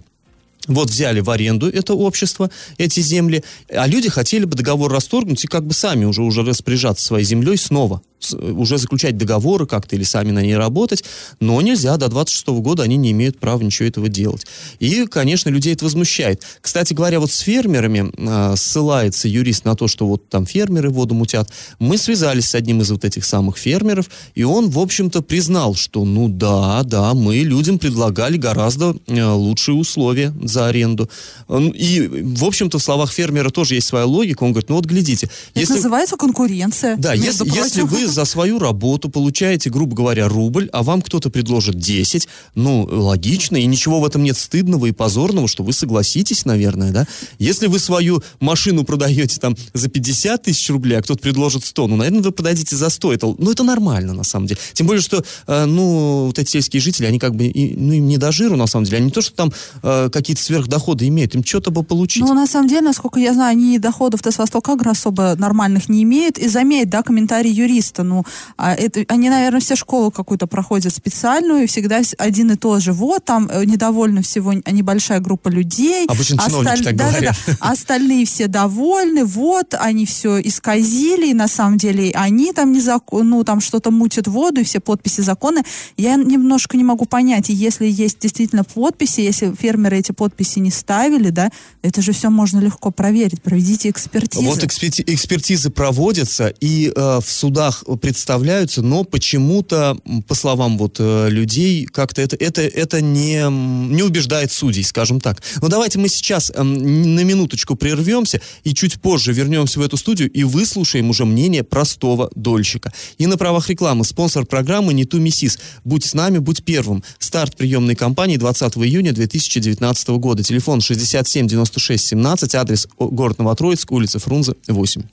Вот 0.67 0.89
взяли 0.89 1.21
в 1.21 1.29
аренду 1.29 1.69
это 1.69 1.93
общество, 1.93 2.49
эти 2.77 2.99
земли, 2.99 3.43
а 3.69 3.87
люди 3.87 4.09
хотели 4.09 4.43
бы 4.43 4.55
договор 4.55 4.91
расторгнуть 4.91 5.43
и 5.45 5.47
как 5.47 5.65
бы 5.65 5.73
сами 5.73 6.03
уже, 6.05 6.21
уже 6.23 6.43
распоряжаться 6.43 7.05
своей 7.05 7.25
землей 7.25 7.57
снова 7.57 8.01
уже 8.41 8.77
заключать 8.77 9.17
договоры 9.17 9.65
как-то 9.65 9.95
или 9.95 10.03
сами 10.03 10.31
на 10.31 10.41
ней 10.41 10.55
работать, 10.55 11.03
но 11.39 11.61
нельзя, 11.61 11.97
до 11.97 12.07
26 12.07 12.47
года 12.47 12.83
они 12.83 12.97
не 12.97 13.11
имеют 13.11 13.39
права 13.39 13.61
ничего 13.61 13.87
этого 13.87 14.09
делать. 14.09 14.45
И, 14.79 15.05
конечно, 15.05 15.49
людей 15.49 15.73
это 15.73 15.85
возмущает. 15.85 16.43
Кстати 16.61 16.93
говоря, 16.93 17.19
вот 17.19 17.31
с 17.31 17.39
фермерами 17.39 18.11
э, 18.17 18.55
ссылается 18.55 19.27
юрист 19.27 19.65
на 19.65 19.75
то, 19.75 19.87
что 19.87 20.07
вот 20.07 20.29
там 20.29 20.45
фермеры 20.45 20.89
воду 20.89 21.13
мутят. 21.13 21.49
Мы 21.79 21.97
связались 21.97 22.49
с 22.49 22.55
одним 22.55 22.81
из 22.81 22.91
вот 22.91 23.05
этих 23.05 23.25
самых 23.25 23.57
фермеров, 23.57 24.09
и 24.35 24.43
он, 24.43 24.69
в 24.69 24.79
общем-то, 24.79 25.21
признал, 25.21 25.75
что 25.75 26.03
ну 26.05 26.27
да, 26.27 26.83
да, 26.83 27.13
мы 27.13 27.37
людям 27.37 27.79
предлагали 27.79 28.37
гораздо 28.37 28.95
э, 29.07 29.23
лучшие 29.23 29.75
условия 29.75 30.33
за 30.43 30.67
аренду. 30.67 31.09
И, 31.49 32.09
в 32.23 32.45
общем-то, 32.45 32.79
в 32.79 32.83
словах 32.83 33.11
фермера 33.11 33.49
тоже 33.49 33.75
есть 33.75 33.87
своя 33.87 34.05
логика. 34.05 34.43
Он 34.43 34.51
говорит, 34.51 34.69
ну 34.69 34.75
вот 34.75 34.85
глядите. 34.85 35.27
Это 35.51 35.59
если... 35.59 35.73
называется 35.73 36.17
конкуренция. 36.17 36.97
Да, 36.97 37.13
если, 37.13 37.45
если 37.53 37.81
вы 37.81 38.06
за 38.07 38.25
свою 38.25 38.59
работу 38.59 39.09
получаете, 39.09 39.69
грубо 39.69 39.95
говоря, 39.95 40.27
рубль, 40.27 40.69
а 40.73 40.83
вам 40.83 41.01
кто-то 41.01 41.29
предложит 41.29 41.77
10, 41.77 42.27
ну, 42.55 42.87
логично, 42.89 43.57
и 43.57 43.65
ничего 43.65 43.99
в 43.99 44.05
этом 44.05 44.23
нет 44.23 44.37
стыдного 44.37 44.87
и 44.87 44.91
позорного, 44.91 45.47
что 45.47 45.63
вы 45.63 45.73
согласитесь, 45.73 46.45
наверное, 46.45 46.91
да? 46.91 47.07
Если 47.39 47.67
вы 47.67 47.79
свою 47.79 48.23
машину 48.39 48.83
продаете 48.83 49.39
там 49.39 49.55
за 49.73 49.89
50 49.89 50.43
тысяч 50.43 50.69
рублей, 50.69 50.97
а 50.97 51.01
кто-то 51.01 51.21
предложит 51.21 51.65
100, 51.65 51.87
ну, 51.87 51.95
наверное, 51.95 52.21
вы 52.21 52.31
продадите 52.31 52.75
за 52.75 52.89
100. 52.89 53.13
Это, 53.13 53.35
ну, 53.37 53.51
это 53.51 53.63
нормально, 53.63 54.13
на 54.13 54.23
самом 54.23 54.47
деле. 54.47 54.59
Тем 54.73 54.87
более, 54.87 55.01
что, 55.01 55.23
э, 55.47 55.65
ну, 55.65 56.25
вот 56.27 56.39
эти 56.39 56.51
сельские 56.51 56.81
жители, 56.81 57.05
они 57.05 57.19
как 57.19 57.35
бы, 57.35 57.45
и, 57.45 57.75
ну, 57.75 57.93
им 57.93 58.07
не 58.07 58.17
до 58.17 58.31
жиру, 58.31 58.55
на 58.55 58.67
самом 58.67 58.85
деле. 58.85 58.97
Они 58.97 59.05
не 59.07 59.11
то, 59.11 59.21
что 59.21 59.35
там 59.35 59.51
э, 59.83 60.09
какие-то 60.11 60.41
сверхдоходы 60.41 61.07
имеют, 61.07 61.35
им 61.35 61.43
что-то 61.43 61.71
бы 61.71 61.83
получить. 61.83 62.23
Ну, 62.23 62.33
на 62.33 62.47
самом 62.47 62.67
деле, 62.67 62.81
насколько 62.81 63.19
я 63.19 63.33
знаю, 63.33 63.51
они 63.51 63.79
доходов-то 63.79 64.31
с 64.31 64.37
Востока 64.37 64.77
особо 64.85 65.35
нормальных 65.37 65.89
не 65.89 66.03
имеют. 66.03 66.37
И 66.37 66.47
заметь, 66.47 66.89
да, 66.89 67.03
комментарий 67.03 67.51
юриста, 67.51 67.96
просто, 67.97 68.03
ну, 68.03 68.23
а 68.57 68.73
это, 68.73 69.05
они, 69.07 69.29
наверное, 69.29 69.59
все 69.59 69.75
школу 69.75 70.11
какую-то 70.11 70.47
проходят 70.47 70.93
специальную, 70.93 71.63
и 71.63 71.67
всегда 71.67 72.01
один 72.17 72.51
и 72.51 72.55
тот 72.55 72.81
же. 72.81 72.93
Вот, 72.93 73.25
там 73.25 73.49
э, 73.51 73.65
недовольны 73.65 74.21
всего 74.21 74.53
небольшая 74.53 75.19
группа 75.19 75.49
людей. 75.49 76.05
Обычно 76.07 76.43
Осталь... 76.43 76.83
так 76.83 76.95
да, 76.95 77.09
говорят. 77.09 77.35
Да, 77.45 77.53
да. 77.53 77.71
Остальные 77.71 78.25
все 78.25 78.47
довольны, 78.47 79.25
вот, 79.25 79.73
они 79.79 80.05
все 80.05 80.39
исказили, 80.41 81.29
и 81.29 81.33
на 81.33 81.47
самом 81.47 81.77
деле 81.77 82.11
они 82.13 82.53
там 82.53 82.71
не 82.71 82.81
закон, 82.81 83.29
ну, 83.29 83.43
там 83.43 83.61
что-то 83.61 83.91
мутят 83.91 84.27
воду, 84.27 84.61
и 84.61 84.63
все 84.63 84.79
подписи 84.79 85.21
законы. 85.21 85.63
Я 85.97 86.15
немножко 86.15 86.77
не 86.77 86.83
могу 86.83 87.05
понять, 87.05 87.49
и 87.49 87.53
если 87.53 87.87
есть 87.87 88.19
действительно 88.19 88.63
подписи, 88.63 89.21
если 89.21 89.53
фермеры 89.53 89.97
эти 89.97 90.11
подписи 90.11 90.59
не 90.59 90.71
ставили, 90.71 91.29
да, 91.29 91.49
это 91.81 92.01
же 92.01 92.11
все 92.11 92.29
можно 92.29 92.59
легко 92.59 92.91
проверить. 92.91 93.41
Проведите 93.41 93.89
экспертизы. 93.89 94.45
Вот 94.45 94.63
эксперти 94.63 95.03
экспертизы 95.07 95.69
проводятся, 95.69 96.53
и 96.59 96.91
э, 96.93 97.19
в 97.23 97.31
судах 97.31 97.83
представляются, 97.95 98.81
но 98.81 99.03
почему-то, 99.03 99.97
по 100.27 100.35
словам 100.35 100.77
вот 100.77 100.97
э, 100.99 101.29
людей, 101.29 101.85
как-то 101.85 102.21
это, 102.21 102.35
это, 102.35 102.61
это 102.61 103.01
не, 103.01 103.43
не 103.49 104.03
убеждает 104.03 104.51
судей, 104.51 104.83
скажем 104.83 105.21
так. 105.21 105.41
Но 105.61 105.69
давайте 105.69 105.99
мы 105.99 106.09
сейчас 106.09 106.51
э, 106.53 106.61
на 106.61 107.23
минуточку 107.23 107.75
прервемся 107.75 108.41
и 108.63 108.73
чуть 108.73 108.99
позже 109.01 109.33
вернемся 109.33 109.79
в 109.79 109.83
эту 109.83 109.97
студию 109.97 110.29
и 110.29 110.43
выслушаем 110.43 111.09
уже 111.09 111.25
мнение 111.25 111.63
простого 111.63 112.29
дольщика. 112.35 112.91
И 113.17 113.27
на 113.27 113.37
правах 113.37 113.69
рекламы 113.69 114.03
спонсор 114.03 114.45
программы 114.45 114.93
«Не 114.93 115.05
ту 115.05 115.19
миссис». 115.19 115.59
Будь 115.83 116.05
с 116.05 116.13
нами, 116.13 116.39
будь 116.39 116.63
первым. 116.63 117.03
Старт 117.19 117.55
приемной 117.55 117.95
кампании 117.95 118.37
20 118.37 118.77
июня 118.77 119.13
2019 119.13 120.07
года. 120.09 120.43
Телефон 120.43 120.81
67 120.81 121.47
96 121.47 122.05
17, 122.07 122.55
адрес 122.55 122.87
город 122.97 123.39
Новотроицк, 123.39 123.91
улица 123.91 124.19
Фрунзе, 124.19 124.55
8. 124.67 125.03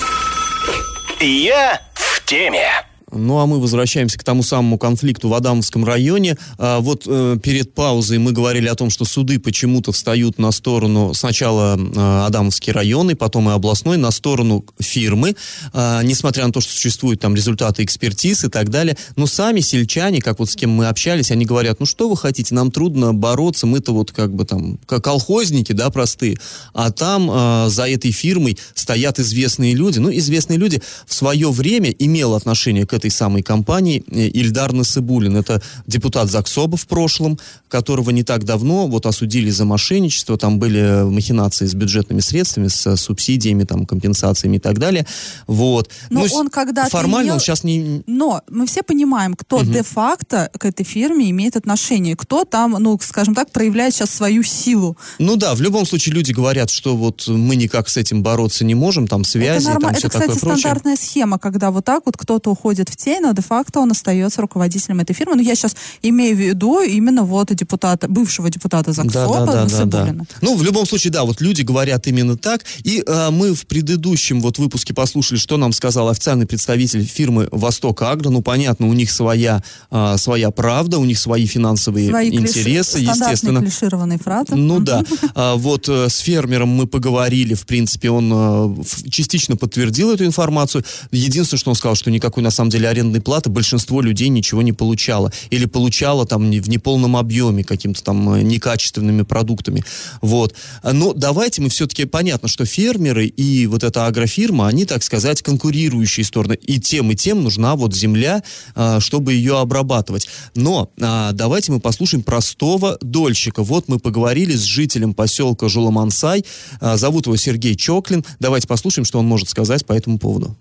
Я 1.21 1.81
теме. 2.26 2.93
Ну 3.14 3.38
а 3.38 3.47
мы 3.47 3.61
возвращаемся 3.61 4.18
к 4.18 4.25
тому 4.25 4.42
самому 4.42 4.78
конфликту 4.78 5.28
в 5.28 5.35
Адамовском 5.35 5.85
районе. 5.85 6.37
А, 6.59 6.80
вот 6.80 7.04
э, 7.06 7.38
перед 7.42 7.73
паузой 7.75 8.18
мы 8.18 8.33
говорили 8.33 8.68
о 8.68 8.75
том, 8.75 8.90
что 8.90 9.04
суды 9.04 9.38
почему-то 9.38 9.92
встают 9.92 10.38
на 10.38 10.50
сторону 10.52 11.14
сначала 11.14 11.76
э, 11.76 12.26
Адамовский 12.26 12.73
район, 12.73 13.11
и 13.11 13.14
потом 13.14 13.49
и 13.49 13.52
областной, 13.52 13.97
на 13.97 14.11
сторону 14.11 14.64
фирмы, 14.78 15.37
э, 15.73 16.00
несмотря 16.02 16.47
на 16.47 16.52
то, 16.52 16.61
что 16.61 16.73
существуют 16.73 17.21
там 17.21 17.35
результаты 17.35 17.85
экспертиз 17.85 18.44
и 18.44 18.49
так 18.49 18.71
далее. 18.71 18.97
Но 19.16 19.26
сами 19.26 19.61
сельчане, 19.61 20.21
как 20.21 20.38
вот 20.38 20.50
с 20.50 20.56
кем 20.56 20.71
мы 20.71 20.88
общались, 20.88 21.30
они 21.30 21.44
говорят, 21.44 21.80
ну 21.80 21.87
что 21.87 22.09
вы 22.09 22.16
хотите, 22.16 22.54
нам 22.54 22.71
трудно 22.71 23.14
бороться, 23.14 23.66
мы-то 23.66 23.92
вот 23.92 24.11
как 24.11 24.35
бы 24.35 24.44
там 24.44 24.78
как 24.87 25.04
колхозники, 25.04 25.73
да, 25.73 25.90
простые. 25.90 26.37
А 26.73 26.90
там 26.90 27.30
э, 27.30 27.68
за 27.68 27.88
этой 27.88 28.11
фирмой 28.11 28.59
стоят 28.75 29.18
известные 29.18 29.75
люди. 29.75 29.99
Ну, 29.99 30.11
известные 30.11 30.59
люди 30.59 30.83
в 31.06 31.14
свое 31.14 31.50
время 31.50 31.90
имел 31.90 32.35
отношение 32.35 32.87
к 32.87 32.92
этой 32.92 33.03
этой 33.04 33.11
самой 33.11 33.42
компании 33.42 34.02
э, 34.11 34.28
Ильдар 34.28 34.73
Насыбулин. 34.73 35.37
Это 35.37 35.61
депутат 35.87 36.30
ЗАГСОБа 36.30 36.76
в 36.76 36.87
прошлом, 36.87 37.38
которого 37.68 38.11
не 38.11 38.23
так 38.23 38.44
давно 38.44 38.87
вот 38.87 39.06
осудили 39.06 39.50
за 39.50 39.64
мошенничество. 39.64 40.38
Там 40.38 40.58
были 40.58 41.04
махинации 41.04 41.66
с 41.66 41.75
бюджетными 41.75 42.20
средствами, 42.20 42.68
с 42.68 42.96
субсидиями, 42.96 43.64
там, 43.64 43.84
компенсациями 43.84 44.56
и 44.56 44.61
так 44.61 44.78
далее. 44.78 45.06
Вот. 45.46 45.90
Но 46.11 46.20
ну, 46.20 46.34
он 46.34 46.49
когда 46.49 46.87
Формально 46.87 47.26
имел... 47.26 47.34
он 47.34 47.40
сейчас 47.40 47.64
не... 47.64 48.02
Но 48.06 48.42
мы 48.49 48.66
все 48.66 48.82
понимаем, 48.82 49.34
кто 49.34 49.56
угу. 49.56 49.66
де-факто 49.66 50.50
к 50.58 50.64
этой 50.64 50.84
фирме 50.84 51.30
имеет 51.30 51.56
отношение. 51.56 52.16
Кто 52.16 52.44
там, 52.44 52.76
ну, 52.78 52.99
скажем 53.02 53.34
так, 53.34 53.50
проявляет 53.50 53.94
сейчас 53.94 54.11
свою 54.11 54.42
силу. 54.42 54.96
Ну 55.18 55.37
да, 55.37 55.54
в 55.54 55.61
любом 55.61 55.84
случае 55.84 56.14
люди 56.14 56.32
говорят, 56.32 56.70
что 56.70 56.96
вот 56.96 57.28
мы 57.28 57.56
никак 57.56 57.88
с 57.88 57.96
этим 57.96 58.23
бороться 58.23 58.64
не 58.64 58.75
можем, 58.75 59.06
там 59.06 59.25
связи, 59.25 59.66
это 59.66 59.70
норм... 59.70 59.82
там 59.82 59.90
Это, 59.90 59.99
все 59.99 60.08
кстати, 60.08 60.26
такое 60.26 60.38
стандартная 60.38 60.94
прочее. 60.94 61.11
схема, 61.11 61.38
когда 61.38 61.70
вот 61.70 61.84
так 61.84 62.06
вот 62.06 62.16
кто-то 62.16 62.54
уходит 62.54 62.88
в 62.88 62.93
тень, 62.96 63.20
но 63.20 63.32
де-факто 63.32 63.80
он 63.80 63.90
остается 63.90 64.40
руководителем 64.40 65.00
этой 65.00 65.14
фирмы. 65.14 65.36
Но 65.36 65.42
я 65.42 65.54
сейчас 65.54 65.76
имею 66.02 66.36
в 66.36 66.38
виду 66.38 66.80
именно 66.82 67.24
вот 67.24 67.54
депутата, 67.54 68.08
бывшего 68.08 68.50
депутата 68.50 68.92
ЗАГСОПа 68.92 69.46
да, 69.46 69.64
да, 69.66 69.84
да, 69.84 70.12
да. 70.12 70.24
Ну, 70.40 70.56
в 70.56 70.62
любом 70.62 70.86
случае, 70.86 71.12
да, 71.12 71.24
вот 71.24 71.40
люди 71.40 71.62
говорят 71.62 72.06
именно 72.06 72.36
так. 72.36 72.64
И 72.82 73.02
а, 73.06 73.30
мы 73.30 73.54
в 73.54 73.66
предыдущем 73.66 74.40
вот 74.40 74.58
выпуске 74.58 74.94
послушали, 74.94 75.38
что 75.38 75.56
нам 75.56 75.72
сказал 75.72 76.08
официальный 76.08 76.46
представитель 76.46 77.04
фирмы 77.04 77.48
«Восток 77.50 78.02
Агро». 78.02 78.30
Ну, 78.30 78.42
понятно, 78.42 78.88
у 78.88 78.92
них 78.92 79.10
своя, 79.10 79.62
а, 79.90 80.16
своя 80.16 80.50
правда, 80.50 80.98
у 80.98 81.04
них 81.04 81.18
свои 81.18 81.46
финансовые 81.46 82.10
свои 82.10 82.30
интересы, 82.30 82.98
клиши, 82.98 83.10
естественно. 83.10 83.60
клишированные 83.60 84.18
фразы. 84.18 84.54
Ну, 84.54 84.80
да. 84.80 85.02
А, 85.34 85.56
вот 85.56 85.88
а, 85.88 86.08
с 86.08 86.18
фермером 86.18 86.68
мы 86.68 86.86
поговорили, 86.86 87.54
в 87.54 87.66
принципе, 87.66 88.10
он 88.10 88.30
а, 88.32 88.74
частично 89.10 89.56
подтвердил 89.56 90.12
эту 90.12 90.24
информацию. 90.24 90.84
Единственное, 91.10 91.58
что 91.58 91.70
он 91.70 91.76
сказал, 91.76 91.94
что 91.94 92.10
никакой, 92.10 92.42
на 92.42 92.50
самом 92.50 92.70
деле, 92.70 92.84
арендной 92.85 93.21
платы 93.21 93.50
большинство 93.50 94.00
людей 94.00 94.29
ничего 94.29 94.62
не 94.62 94.73
получало. 94.73 95.33
Или 95.50 95.67
получало 95.67 96.26
там 96.26 96.50
в 96.50 96.69
неполном 96.69 97.17
объеме 97.17 97.64
каким-то 97.64 98.03
там 98.03 98.35
э, 98.35 98.43
некачественными 98.43 99.23
продуктами. 99.23 99.85
Вот. 100.21 100.55
Но 100.83 101.12
давайте 101.12 101.62
мы 101.62 101.69
все-таки, 101.69 102.05
понятно, 102.05 102.49
что 102.49 102.64
фермеры 102.64 103.26
и 103.26 103.67
вот 103.67 103.85
эта 103.85 104.07
агрофирма, 104.07 104.69
они, 104.69 104.85
так 104.85 105.03
сказать, 105.03 105.43
конкурирующие 105.43 106.25
стороны. 106.25 106.59
И 106.62 106.81
тем, 106.81 107.11
и 107.11 107.17
тем 107.17 107.43
нужна 107.43 107.76
вот 107.76 107.95
земля, 107.95 108.43
а, 108.75 109.00
чтобы 109.00 109.33
ее 109.33 109.59
обрабатывать. 109.59 110.29
Но 110.55 110.91
а, 111.00 111.33
давайте 111.33 111.73
мы 111.73 111.81
послушаем 111.81 112.23
простого 112.23 112.99
дольщика. 113.00 113.62
Вот 113.62 113.88
мы 113.88 113.99
поговорили 113.99 114.55
с 114.55 114.62
жителем 114.62 115.14
поселка 115.14 115.69
Жуламансай. 115.69 116.45
А, 116.81 116.97
зовут 116.97 117.26
его 117.26 117.37
Сергей 117.37 117.76
Чоклин. 117.76 118.25
Давайте 118.41 118.67
послушаем, 118.67 119.05
что 119.05 119.19
он 119.19 119.26
может 119.26 119.49
сказать 119.49 119.87
по 119.87 119.93
этому 119.93 120.19
поводу. 120.19 120.57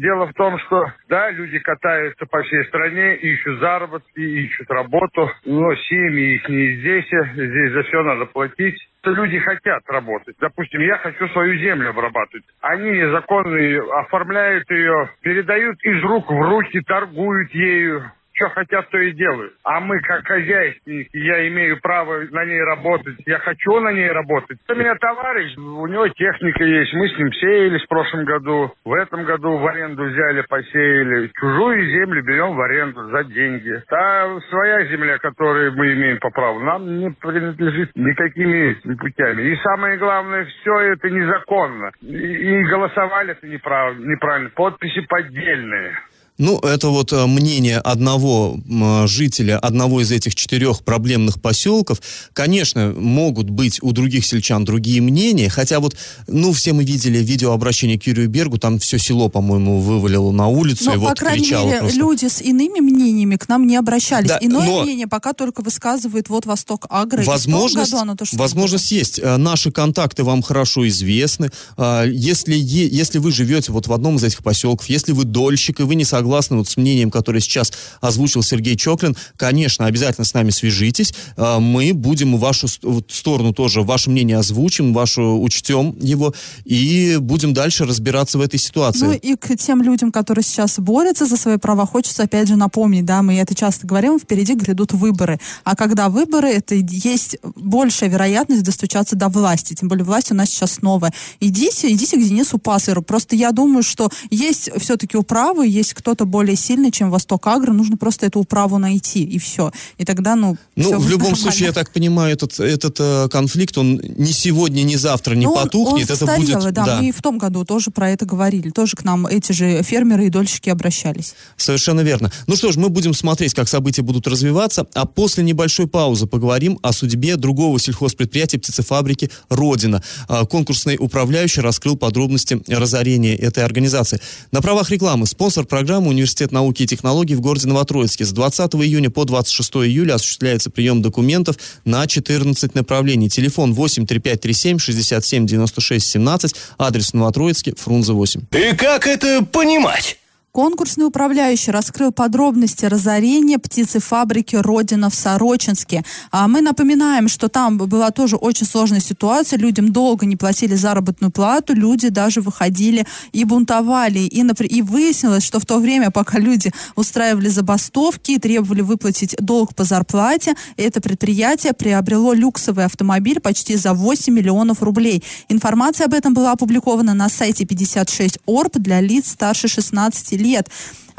Дело 0.00 0.28
в 0.28 0.32
том, 0.32 0.58
что, 0.60 0.86
да, 1.10 1.30
люди 1.30 1.58
катаются 1.58 2.24
по 2.24 2.42
всей 2.42 2.64
стране, 2.64 3.16
ищут 3.16 3.60
заработки, 3.60 4.18
ищут 4.18 4.70
работу, 4.70 5.30
но 5.44 5.74
семьи 5.74 6.36
их 6.36 6.48
не 6.48 6.76
здесь, 6.76 7.06
здесь 7.34 7.72
за 7.72 7.82
все 7.82 8.02
надо 8.02 8.24
платить. 8.24 8.78
Люди 9.04 9.38
хотят 9.40 9.82
работать. 9.88 10.36
Допустим, 10.40 10.80
я 10.80 10.96
хочу 10.96 11.28
свою 11.28 11.54
землю 11.58 11.90
обрабатывать. 11.90 12.44
Они 12.62 12.90
незаконно 12.92 14.00
оформляют 14.00 14.70
ее, 14.70 15.10
передают 15.20 15.76
из 15.82 16.02
рук 16.02 16.30
в 16.30 16.48
руки, 16.48 16.80
торгуют 16.80 17.50
ею 17.50 18.10
что 18.40 18.48
хотят, 18.50 18.88
то 18.88 18.98
и 18.98 19.12
делают. 19.12 19.52
А 19.64 19.80
мы, 19.80 20.00
как 20.00 20.26
хозяйственники, 20.26 21.16
я 21.16 21.46
имею 21.48 21.78
право 21.80 22.20
на 22.30 22.44
ней 22.46 22.62
работать, 22.62 23.16
я 23.26 23.38
хочу 23.38 23.78
на 23.80 23.92
ней 23.92 24.10
работать. 24.10 24.58
У 24.68 24.74
меня 24.74 24.94
товарищ, 24.94 25.56
у 25.58 25.86
него 25.86 26.08
техника 26.08 26.64
есть, 26.64 26.94
мы 26.94 27.08
с 27.08 27.18
ним 27.18 27.32
сеялись 27.34 27.82
в 27.82 27.88
прошлом 27.88 28.24
году, 28.24 28.72
в 28.84 28.92
этом 28.94 29.24
году 29.24 29.58
в 29.58 29.66
аренду 29.66 30.04
взяли, 30.04 30.42
посеяли. 30.48 31.30
Чужую 31.38 31.86
землю 31.90 32.22
берем 32.22 32.54
в 32.54 32.60
аренду 32.60 33.10
за 33.10 33.24
деньги. 33.24 33.82
А 33.90 34.40
своя 34.48 34.86
земля, 34.86 35.18
которую 35.18 35.72
мы 35.76 35.92
имеем 35.92 36.18
по 36.18 36.30
праву, 36.30 36.60
нам 36.60 36.98
не 36.98 37.10
принадлежит 37.10 37.90
никакими 37.94 38.72
путями. 38.94 39.42
И 39.42 39.56
самое 39.56 39.98
главное, 39.98 40.46
все 40.46 40.78
это 40.92 41.10
незаконно. 41.10 41.90
И, 42.00 42.06
и 42.06 42.62
голосовали 42.64 43.32
это 43.32 43.46
неправильно, 43.46 44.06
неправильно. 44.06 44.50
Подписи 44.54 45.00
поддельные. 45.06 45.92
Ну, 46.40 46.58
это 46.60 46.88
вот 46.88 47.12
э, 47.12 47.26
мнение 47.26 47.76
одного 47.76 48.58
жителя 49.06 49.58
одного 49.58 50.00
из 50.00 50.10
этих 50.10 50.34
четырех 50.34 50.82
проблемных 50.82 51.38
поселков. 51.38 52.00
Конечно, 52.32 52.94
могут 52.96 53.50
быть 53.50 53.78
у 53.82 53.92
других 53.92 54.24
сельчан 54.24 54.64
другие 54.64 55.02
мнения, 55.02 55.50
хотя 55.50 55.80
вот, 55.80 55.96
ну, 56.26 56.54
все 56.54 56.72
мы 56.72 56.82
видели 56.82 57.18
видеообращение 57.18 58.00
к 58.00 58.06
Юрию 58.06 58.30
Бергу, 58.30 58.56
там 58.56 58.78
все 58.78 58.98
село, 58.98 59.28
по-моему, 59.28 59.80
вывалило 59.80 60.30
на 60.30 60.48
улицу 60.48 60.84
но, 60.86 60.92
и 60.92 60.94
по 60.94 61.00
вот 61.00 61.18
крайней 61.18 61.44
кричало 61.44 61.66
мере, 61.66 61.78
просто. 61.80 61.98
люди 61.98 62.24
с 62.26 62.40
иными 62.40 62.80
мнениями 62.80 63.36
к 63.36 63.46
нам 63.50 63.66
не 63.66 63.76
обращались. 63.76 64.28
Да, 64.28 64.38
Иное 64.40 64.66
но... 64.66 64.82
мнение 64.82 65.08
пока 65.08 65.34
только 65.34 65.60
высказывает 65.60 66.30
вот 66.30 66.46
Восток 66.46 66.86
Агро. 66.88 67.22
Возможность, 67.22 67.90
году 67.90 68.02
оно 68.02 68.16
то, 68.16 68.24
что 68.24 68.38
возможность 68.38 68.90
есть. 68.92 69.18
Э, 69.18 69.36
наши 69.36 69.70
контакты 69.70 70.24
вам 70.24 70.40
хорошо 70.40 70.88
известны. 70.88 71.50
А, 71.76 72.06
если, 72.06 72.54
если 72.54 73.18
вы 73.18 73.30
живете 73.30 73.72
вот 73.72 73.88
в 73.88 73.92
одном 73.92 74.16
из 74.16 74.24
этих 74.24 74.42
поселков, 74.42 74.88
если 74.88 75.12
вы 75.12 75.24
дольщик, 75.24 75.80
и 75.80 75.82
вы 75.82 75.96
не 75.96 76.06
согласны 76.06 76.29
вот 76.58 76.68
с 76.68 76.76
мнением 76.76 77.10
которое 77.10 77.40
сейчас 77.40 77.72
озвучил 78.00 78.42
Сергей 78.42 78.76
Чоклин, 78.76 79.16
конечно, 79.36 79.86
обязательно 79.86 80.24
с 80.24 80.34
нами 80.34 80.50
свяжитесь. 80.50 81.12
А, 81.36 81.60
мы 81.60 81.92
будем 81.92 82.36
вашу 82.36 82.68
сторону 82.68 83.52
тоже, 83.52 83.82
ваше 83.82 84.10
мнение 84.10 84.38
озвучим, 84.38 84.92
вашу 84.92 85.40
учтем 85.40 85.96
его 86.00 86.34
и 86.64 87.18
будем 87.20 87.52
дальше 87.54 87.84
разбираться 87.84 88.38
в 88.38 88.40
этой 88.40 88.58
ситуации. 88.58 89.06
Ну 89.06 89.12
и 89.12 89.36
к 89.36 89.56
тем 89.56 89.82
людям, 89.82 90.12
которые 90.12 90.44
сейчас 90.44 90.78
борются 90.78 91.26
за 91.26 91.36
свои 91.36 91.56
права, 91.56 91.86
хочется 91.86 92.22
опять 92.22 92.48
же 92.48 92.56
напомнить, 92.56 93.04
да, 93.04 93.22
мы 93.22 93.34
это 93.38 93.54
часто 93.54 93.86
говорим, 93.86 94.18
впереди 94.18 94.54
грядут 94.54 94.92
выборы. 94.92 95.40
А 95.64 95.76
когда 95.76 96.08
выборы, 96.08 96.48
это 96.48 96.74
есть 96.74 97.36
большая 97.42 98.10
вероятность 98.10 98.62
достучаться 98.62 99.16
до 99.16 99.28
власти. 99.28 99.74
Тем 99.74 99.88
более 99.88 100.04
власть 100.04 100.30
у 100.30 100.34
нас 100.34 100.50
сейчас 100.50 100.82
новая. 100.82 101.12
Идите, 101.40 101.90
идите 101.92 102.16
к 102.16 102.20
Денису 102.20 102.58
Пассеру. 102.58 103.02
Просто 103.02 103.36
я 103.36 103.52
думаю, 103.52 103.82
что 103.82 104.10
есть 104.30 104.70
все-таки 104.78 105.16
управы, 105.16 105.66
есть 105.66 105.94
кто-то 106.10 106.24
более 106.24 106.56
сильный, 106.56 106.90
чем 106.90 107.08
Восток 107.08 107.46
Агро, 107.46 107.72
нужно 107.72 107.96
просто 107.96 108.26
эту 108.26 108.40
управу 108.40 108.78
найти, 108.78 109.22
и 109.22 109.38
все. 109.38 109.70
И 109.96 110.04
тогда, 110.04 110.34
ну, 110.34 110.56
Ну, 110.74 110.98
в 110.98 111.08
любом 111.08 111.36
случае, 111.36 111.66
я 111.66 111.72
так 111.72 111.92
понимаю, 111.92 112.32
этот, 112.32 112.58
этот 112.58 112.96
э, 112.98 113.28
конфликт, 113.28 113.78
он 113.78 114.00
ни 114.02 114.32
сегодня, 114.32 114.82
ни 114.82 114.96
завтра 114.96 115.36
не 115.36 115.46
Но 115.46 115.54
потухнет. 115.54 116.10
Он, 116.10 116.16
он 116.28 116.28
это 116.28 116.40
будет... 116.40 116.74
да, 116.74 116.84
да, 116.84 116.98
мы 116.98 117.10
и 117.10 117.12
в 117.12 117.22
том 117.22 117.38
году 117.38 117.64
тоже 117.64 117.92
про 117.92 118.10
это 118.10 118.26
говорили. 118.26 118.70
Тоже 118.70 118.96
к 118.96 119.04
нам 119.04 119.24
эти 119.28 119.52
же 119.52 119.84
фермеры 119.84 120.26
и 120.26 120.30
дольщики 120.30 120.68
обращались. 120.68 121.34
Совершенно 121.56 122.00
верно. 122.00 122.32
Ну 122.48 122.56
что 122.56 122.72
ж, 122.72 122.76
мы 122.76 122.88
будем 122.88 123.14
смотреть, 123.14 123.54
как 123.54 123.68
события 123.68 124.02
будут 124.02 124.26
развиваться, 124.26 124.88
а 124.94 125.06
после 125.06 125.44
небольшой 125.44 125.86
паузы 125.86 126.26
поговорим 126.26 126.80
о 126.82 126.92
судьбе 126.92 127.36
другого 127.36 127.78
сельхозпредприятия 127.78 128.58
птицефабрики 128.58 129.30
«Родина». 129.48 130.02
А, 130.26 130.44
конкурсный 130.44 130.96
управляющий 130.98 131.60
раскрыл 131.60 131.96
подробности 131.96 132.60
разорения 132.66 133.36
этой 133.36 133.64
организации. 133.64 134.20
На 134.50 134.60
правах 134.60 134.90
рекламы 134.90 135.26
спонсор 135.26 135.66
программы 135.66 135.99
Университет 136.06 136.52
науки 136.52 136.82
и 136.82 136.86
технологий 136.86 137.34
в 137.34 137.40
городе 137.40 137.66
Новотроицке. 137.66 138.24
С 138.24 138.32
20 138.32 138.74
июня 138.76 139.10
по 139.10 139.24
26 139.24 139.70
июля 139.76 140.14
осуществляется 140.14 140.70
прием 140.70 141.02
документов 141.02 141.56
на 141.84 142.06
14 142.06 142.74
направлений. 142.74 143.28
Телефон 143.28 143.74
8 143.74 144.06
3537 144.06 144.78
67 144.78 145.46
96 145.46 146.06
17, 146.06 146.54
адрес 146.78 147.12
Новотроицке, 147.12 147.74
Фрунзе 147.76 148.12
8. 148.12 148.42
И 148.52 148.76
как 148.76 149.06
это 149.06 149.44
понимать? 149.44 150.19
Конкурсный 150.52 151.06
управляющий 151.06 151.70
раскрыл 151.70 152.10
подробности 152.10 152.84
разорения 152.84 153.60
птицефабрики 153.60 154.56
«Родина» 154.56 155.08
в 155.08 155.14
Сорочинске. 155.14 156.04
А 156.32 156.48
мы 156.48 156.60
напоминаем, 156.60 157.28
что 157.28 157.48
там 157.48 157.78
была 157.78 158.10
тоже 158.10 158.34
очень 158.34 158.66
сложная 158.66 158.98
ситуация. 158.98 159.60
Людям 159.60 159.92
долго 159.92 160.26
не 160.26 160.34
платили 160.34 160.74
заработную 160.74 161.30
плату, 161.30 161.72
люди 161.72 162.08
даже 162.08 162.40
выходили 162.40 163.06
и 163.30 163.44
бунтовали. 163.44 164.18
И, 164.18 164.40
и 164.40 164.82
выяснилось, 164.82 165.44
что 165.44 165.60
в 165.60 165.66
то 165.66 165.78
время, 165.78 166.10
пока 166.10 166.40
люди 166.40 166.72
устраивали 166.96 167.48
забастовки 167.48 168.32
и 168.32 168.38
требовали 168.40 168.80
выплатить 168.80 169.36
долг 169.38 169.76
по 169.76 169.84
зарплате, 169.84 170.54
это 170.76 171.00
предприятие 171.00 171.74
приобрело 171.74 172.32
люксовый 172.32 172.86
автомобиль 172.86 173.38
почти 173.38 173.76
за 173.76 173.94
8 173.94 174.34
миллионов 174.34 174.82
рублей. 174.82 175.22
Информация 175.48 176.06
об 176.06 176.14
этом 176.14 176.34
была 176.34 176.50
опубликована 176.50 177.14
на 177.14 177.28
сайте 177.28 177.64
56 177.64 178.40
Орб 178.48 178.78
для 178.78 179.00
лиц 179.00 179.30
старше 179.30 179.68
16 179.68 180.32
лет 180.32 180.39
лет. 180.40 180.68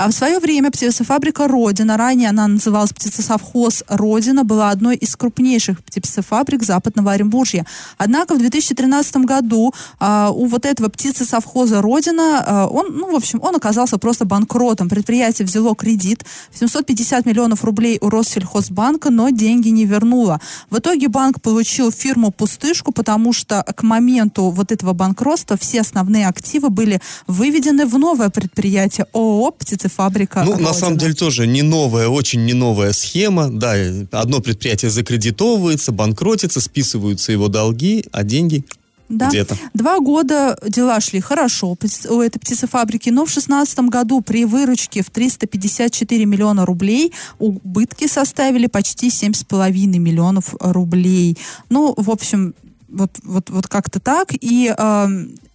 А 0.03 0.07
в 0.07 0.13
свое 0.13 0.39
время 0.39 0.71
птицефабрика 0.71 1.47
«Родина», 1.47 1.95
ранее 1.95 2.29
она 2.29 2.47
называлась 2.47 2.91
птицесовхоз 2.91 3.83
«Родина», 3.87 4.43
была 4.43 4.71
одной 4.71 4.95
из 4.95 5.15
крупнейших 5.15 5.83
птицефабрик 5.83 6.63
Западного 6.63 7.11
Оренбуржья. 7.11 7.67
Однако 7.99 8.33
в 8.33 8.39
2013 8.39 9.17
году 9.17 9.75
а, 9.99 10.31
у 10.31 10.47
вот 10.47 10.65
этого 10.65 10.89
птицесовхоза 10.89 11.83
«Родина», 11.83 12.43
а, 12.43 12.65
он, 12.65 12.97
ну, 12.97 13.11
в 13.11 13.15
общем, 13.15 13.41
он 13.43 13.55
оказался 13.55 13.99
просто 13.99 14.25
банкротом. 14.25 14.89
Предприятие 14.89 15.45
взяло 15.45 15.75
кредит 15.75 16.25
в 16.49 16.57
750 16.57 17.27
миллионов 17.27 17.63
рублей 17.63 17.99
у 18.01 18.09
Россельхозбанка, 18.09 19.11
но 19.11 19.29
деньги 19.29 19.69
не 19.69 19.85
вернуло. 19.85 20.41
В 20.71 20.79
итоге 20.79 21.09
банк 21.09 21.43
получил 21.43 21.91
фирму 21.91 22.31
«Пустышку», 22.31 22.91
потому 22.91 23.33
что 23.33 23.63
к 23.77 23.83
моменту 23.83 24.49
вот 24.49 24.71
этого 24.71 24.93
банкротства 24.93 25.57
все 25.57 25.81
основные 25.81 26.27
активы 26.27 26.71
были 26.71 26.99
выведены 27.27 27.85
в 27.85 27.99
новое 27.99 28.31
предприятие 28.31 29.05
ООО 29.13 29.51
«Птицефабрика 29.51 29.90
фабрика. 29.91 30.43
Ну, 30.43 30.51
Родина. 30.51 30.69
на 30.69 30.73
самом 30.73 30.97
деле 30.97 31.13
тоже 31.13 31.47
не 31.47 31.61
новая, 31.61 32.07
очень 32.07 32.45
не 32.45 32.53
новая 32.53 32.93
схема. 32.93 33.49
Да, 33.49 33.75
одно 34.11 34.39
предприятие 34.39 34.91
закредитовывается, 34.91 35.91
банкротится, 35.91 36.61
списываются 36.61 37.31
его 37.31 37.47
долги, 37.47 38.05
а 38.11 38.23
деньги 38.23 38.63
да. 39.11 39.27
Где-то. 39.27 39.57
Два 39.73 39.99
года 39.99 40.57
дела 40.65 41.01
шли 41.01 41.19
хорошо 41.19 41.75
у 42.09 42.21
этой 42.21 42.39
птицефабрики, 42.39 43.09
но 43.09 43.25
в 43.25 43.27
2016 43.27 43.79
году 43.89 44.21
при 44.21 44.45
выручке 44.45 45.03
в 45.03 45.09
354 45.09 46.25
миллиона 46.25 46.65
рублей 46.65 47.11
убытки 47.37 48.07
составили 48.07 48.67
почти 48.67 49.09
7,5 49.09 49.99
миллионов 49.99 50.55
рублей. 50.59 51.37
Ну, 51.69 51.93
в 51.97 52.09
общем, 52.09 52.53
вот, 52.87 53.11
вот, 53.23 53.49
вот 53.49 53.67
как-то 53.67 53.99
так. 53.99 54.29
И 54.31 54.73
э, 54.75 55.07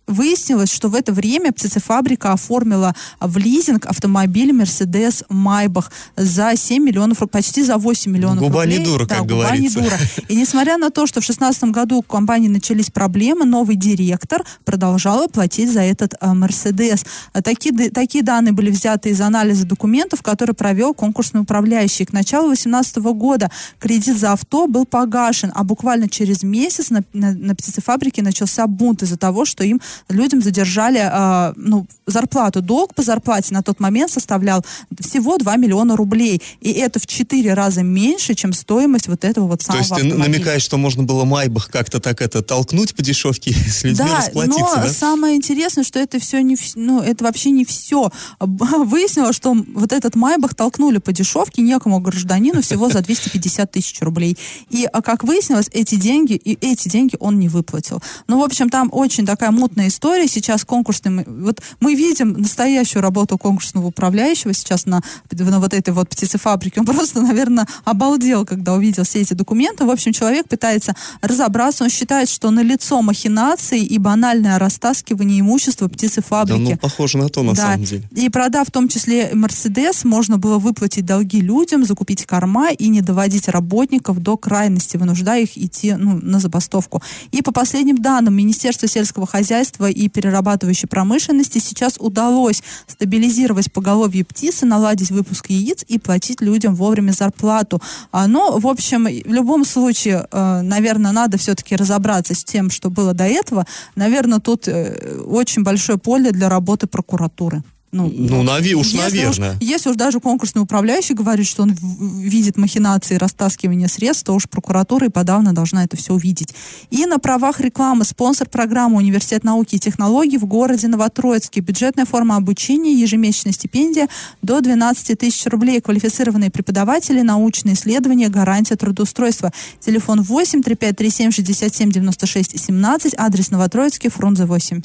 выяснилось, 0.06 0.72
что 0.72 0.88
в 0.88 0.94
это 0.94 1.12
время 1.12 1.52
птицефабрика 1.52 2.32
оформила 2.32 2.94
в 3.20 3.36
лизинг 3.38 3.86
автомобиль 3.86 4.50
Mercedes 4.50 5.24
Майбах 5.28 5.90
за 6.16 6.56
7 6.56 6.82
миллионов, 6.82 7.18
почти 7.30 7.62
за 7.62 7.76
8 7.76 8.10
миллионов 8.10 8.42
губа 8.42 8.62
рублей. 8.62 8.78
не 8.78 8.84
дура, 8.84 9.06
да, 9.06 9.16
как 9.16 9.26
губа 9.26 9.42
говорится. 9.42 9.80
не 9.80 9.84
дура. 9.84 9.98
И 10.28 10.36
несмотря 10.36 10.78
на 10.78 10.90
то, 10.90 11.06
что 11.06 11.20
в 11.20 11.24
2016 11.24 11.64
году 11.64 11.98
у 11.98 12.02
компании 12.02 12.48
начались 12.48 12.90
проблемы, 12.90 13.44
новый 13.44 13.76
директор 13.76 14.44
продолжал 14.64 15.28
платить 15.28 15.72
за 15.72 15.80
этот 15.80 16.14
э, 16.14 16.26
Mercedes. 16.26 17.06
Такие, 17.42 17.90
такие 17.90 18.22
данные 18.22 18.52
были 18.52 18.70
взяты 18.70 19.10
из 19.10 19.20
анализа 19.20 19.66
документов, 19.66 20.22
который 20.22 20.54
провел 20.54 20.94
конкурсный 20.94 21.40
управляющий. 21.40 22.04
К 22.04 22.12
началу 22.12 22.48
2018 22.48 22.96
года 22.96 23.50
кредит 23.78 24.16
за 24.16 24.32
авто 24.32 24.66
был 24.66 24.86
погашен, 24.86 25.52
а 25.54 25.64
буквально 25.64 26.08
через 26.08 26.42
месяц 26.42 26.90
на, 26.90 27.02
на, 27.12 27.32
на 27.32 27.54
птицефабрике 27.54 28.22
начался 28.22 28.66
бунт 28.66 29.02
из-за 29.02 29.16
того, 29.16 29.44
что 29.44 29.64
им 29.64 29.80
людям 30.08 30.42
задержали 30.42 31.00
э, 31.00 31.52
ну, 31.56 31.86
зарплату. 32.06 32.62
Долг 32.62 32.94
по 32.94 33.02
зарплате 33.02 33.54
на 33.54 33.62
тот 33.62 33.80
момент 33.80 34.10
составлял 34.10 34.64
всего 35.00 35.38
2 35.38 35.56
миллиона 35.56 35.96
рублей. 35.96 36.42
И 36.60 36.72
это 36.72 37.00
в 37.00 37.06
4 37.06 37.54
раза 37.54 37.82
меньше, 37.82 38.34
чем 38.34 38.52
стоимость 38.52 39.08
вот 39.08 39.24
этого 39.24 39.46
вот 39.46 39.62
самого 39.62 39.84
То 39.84 39.96
есть 39.96 40.10
ты 40.10 40.16
намекаешь, 40.16 40.62
что 40.62 40.76
можно 40.76 41.02
было 41.02 41.24
Майбах 41.24 41.70
как-то 41.70 42.00
так 42.00 42.22
это 42.22 42.42
толкнуть 42.42 42.94
по 42.94 43.02
дешевке 43.02 43.52
с 43.52 43.84
людьми 43.84 44.08
да, 44.08 44.18
расплатиться, 44.18 44.76
но 44.76 44.82
да? 44.82 44.88
самое 44.88 45.36
интересное, 45.36 45.84
что 45.84 45.98
это 45.98 46.18
все 46.18 46.42
не, 46.42 46.56
ну, 46.74 47.00
это 47.00 47.24
вообще 47.24 47.50
не 47.50 47.64
все. 47.64 48.10
Выяснилось, 48.40 49.36
что 49.36 49.54
вот 49.74 49.92
этот 49.92 50.14
Майбах 50.14 50.54
толкнули 50.54 50.98
по 50.98 51.12
дешевке 51.12 51.62
некому 51.62 52.00
гражданину 52.00 52.62
всего 52.62 52.88
за 52.88 53.02
250 53.02 53.70
тысяч 53.70 54.00
рублей. 54.00 54.36
И, 54.70 54.86
а 54.90 55.02
как 55.02 55.24
выяснилось, 55.24 55.68
эти 55.72 55.96
деньги, 55.96 56.34
и 56.34 56.56
эти 56.60 56.88
деньги 56.88 57.16
он 57.20 57.38
не 57.38 57.48
выплатил. 57.48 58.02
Ну, 58.28 58.40
в 58.40 58.44
общем, 58.44 58.68
там 58.70 58.88
очень 58.92 59.26
такая 59.26 59.50
мутная 59.50 59.85
история. 59.88 60.26
Сейчас 60.28 60.64
конкурсный... 60.64 61.24
Вот 61.26 61.60
мы 61.80 61.94
видим 61.94 62.32
настоящую 62.32 63.02
работу 63.02 63.38
конкурсного 63.38 63.86
управляющего 63.86 64.52
сейчас 64.52 64.86
на, 64.86 65.02
на 65.30 65.60
вот 65.60 65.74
этой 65.74 65.92
вот 65.92 66.08
птицефабрике. 66.08 66.80
Он 66.80 66.86
просто, 66.96 67.20
наверное, 67.22 67.66
обалдел, 67.84 68.44
когда 68.44 68.74
увидел 68.74 69.04
все 69.04 69.20
эти 69.20 69.34
документы. 69.34 69.84
В 69.84 69.90
общем, 69.90 70.12
человек 70.12 70.48
пытается 70.48 70.94
разобраться. 71.20 71.84
Он 71.84 71.90
считает, 71.90 72.28
что 72.28 72.50
на 72.50 72.60
лицо 72.60 73.00
махинации 73.02 73.82
и 73.82 73.98
банальное 73.98 74.58
растаскивание 74.58 75.40
имущества 75.40 75.88
птицефабрики. 75.88 76.64
Да, 76.64 76.70
ну, 76.70 76.78
похоже 76.78 77.18
на 77.18 77.28
то, 77.28 77.42
на 77.42 77.54
да. 77.54 77.62
самом 77.62 77.84
деле. 77.84 78.08
И 78.12 78.28
продав 78.28 78.68
в 78.68 78.70
том 78.70 78.88
числе 78.88 79.30
Мерседес, 79.32 80.04
можно 80.04 80.38
было 80.38 80.58
выплатить 80.58 81.04
долги 81.04 81.40
людям, 81.40 81.84
закупить 81.84 82.26
корма 82.26 82.70
и 82.70 82.88
не 82.88 83.00
доводить 83.00 83.48
работников 83.48 84.18
до 84.20 84.36
крайности, 84.36 84.96
вынуждая 84.96 85.42
их 85.42 85.56
идти 85.56 85.94
ну, 85.94 86.18
на 86.20 86.40
забастовку. 86.40 87.02
И 87.32 87.42
по 87.42 87.52
последним 87.52 87.98
данным 87.98 88.34
Министерства 88.34 88.88
сельского 88.88 89.26
хозяйства 89.26 89.75
и 89.84 90.08
перерабатывающей 90.08 90.88
промышленности 90.88 91.58
сейчас 91.58 91.96
удалось 91.98 92.62
стабилизировать 92.86 93.72
поголовье 93.72 94.24
птицы, 94.24 94.66
наладить 94.66 95.10
выпуск 95.10 95.50
яиц 95.50 95.84
и 95.88 95.98
платить 95.98 96.40
людям 96.40 96.74
вовремя 96.74 97.12
зарплату. 97.12 97.80
А, 98.12 98.26
но, 98.26 98.58
в 98.58 98.66
общем, 98.66 99.04
в 99.04 99.32
любом 99.32 99.64
случае, 99.64 100.26
э, 100.30 100.60
наверное, 100.62 101.12
надо 101.12 101.38
все-таки 101.38 101.76
разобраться 101.76 102.34
с 102.34 102.44
тем, 102.44 102.70
что 102.70 102.90
было 102.90 103.12
до 103.12 103.24
этого. 103.24 103.66
Наверное, 103.94 104.40
тут 104.40 104.68
э, 104.68 105.20
очень 105.26 105.62
большое 105.62 105.98
поле 105.98 106.30
для 106.30 106.48
работы 106.48 106.86
прокуратуры. 106.86 107.62
Ну, 107.96 108.12
ну 108.14 108.42
нави, 108.42 108.74
уж 108.74 108.88
если 108.88 109.18
наверное. 109.18 109.52
Уж, 109.52 109.56
если 109.60 109.90
уж 109.90 109.96
даже 109.96 110.20
конкурсный 110.20 110.62
управляющий 110.62 111.14
говорит, 111.14 111.46
что 111.46 111.62
он 111.62 111.72
видит 111.72 112.56
махинации 112.56 113.14
и 113.14 113.18
растаскивание 113.18 113.88
средств, 113.88 114.24
то 114.24 114.34
уж 114.34 114.48
прокуратура 114.48 115.06
и 115.06 115.10
подавно 115.10 115.54
должна 115.54 115.84
это 115.84 115.96
все 115.96 116.12
увидеть. 116.12 116.54
И 116.90 117.06
на 117.06 117.18
правах 117.18 117.60
рекламы 117.60 118.04
спонсор 118.04 118.48
программы 118.48 118.96
Университет 118.98 119.44
науки 119.44 119.76
и 119.76 119.78
технологий 119.78 120.38
в 120.38 120.44
городе 120.46 120.88
Новотроицке. 120.88 121.60
Бюджетная 121.60 122.04
форма 122.04 122.36
обучения, 122.36 122.92
ежемесячная 122.92 123.52
стипендия 123.52 124.08
до 124.42 124.60
12 124.60 125.18
тысяч 125.18 125.46
рублей. 125.46 125.80
Квалифицированные 125.80 126.50
преподаватели, 126.50 127.20
научные 127.22 127.74
исследования, 127.74 128.28
гарантия 128.28 128.76
трудоустройства. 128.76 129.52
Телефон 129.80 130.22
8 130.22 130.62
3537 130.62 131.30
67 131.30 131.90
96 131.90 132.58
17, 132.58 133.14
адрес 133.16 133.50
Новотроицкий, 133.50 134.10
Фрунзе 134.10 134.44
8. 134.44 134.82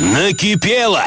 Накипело! 0.00 1.04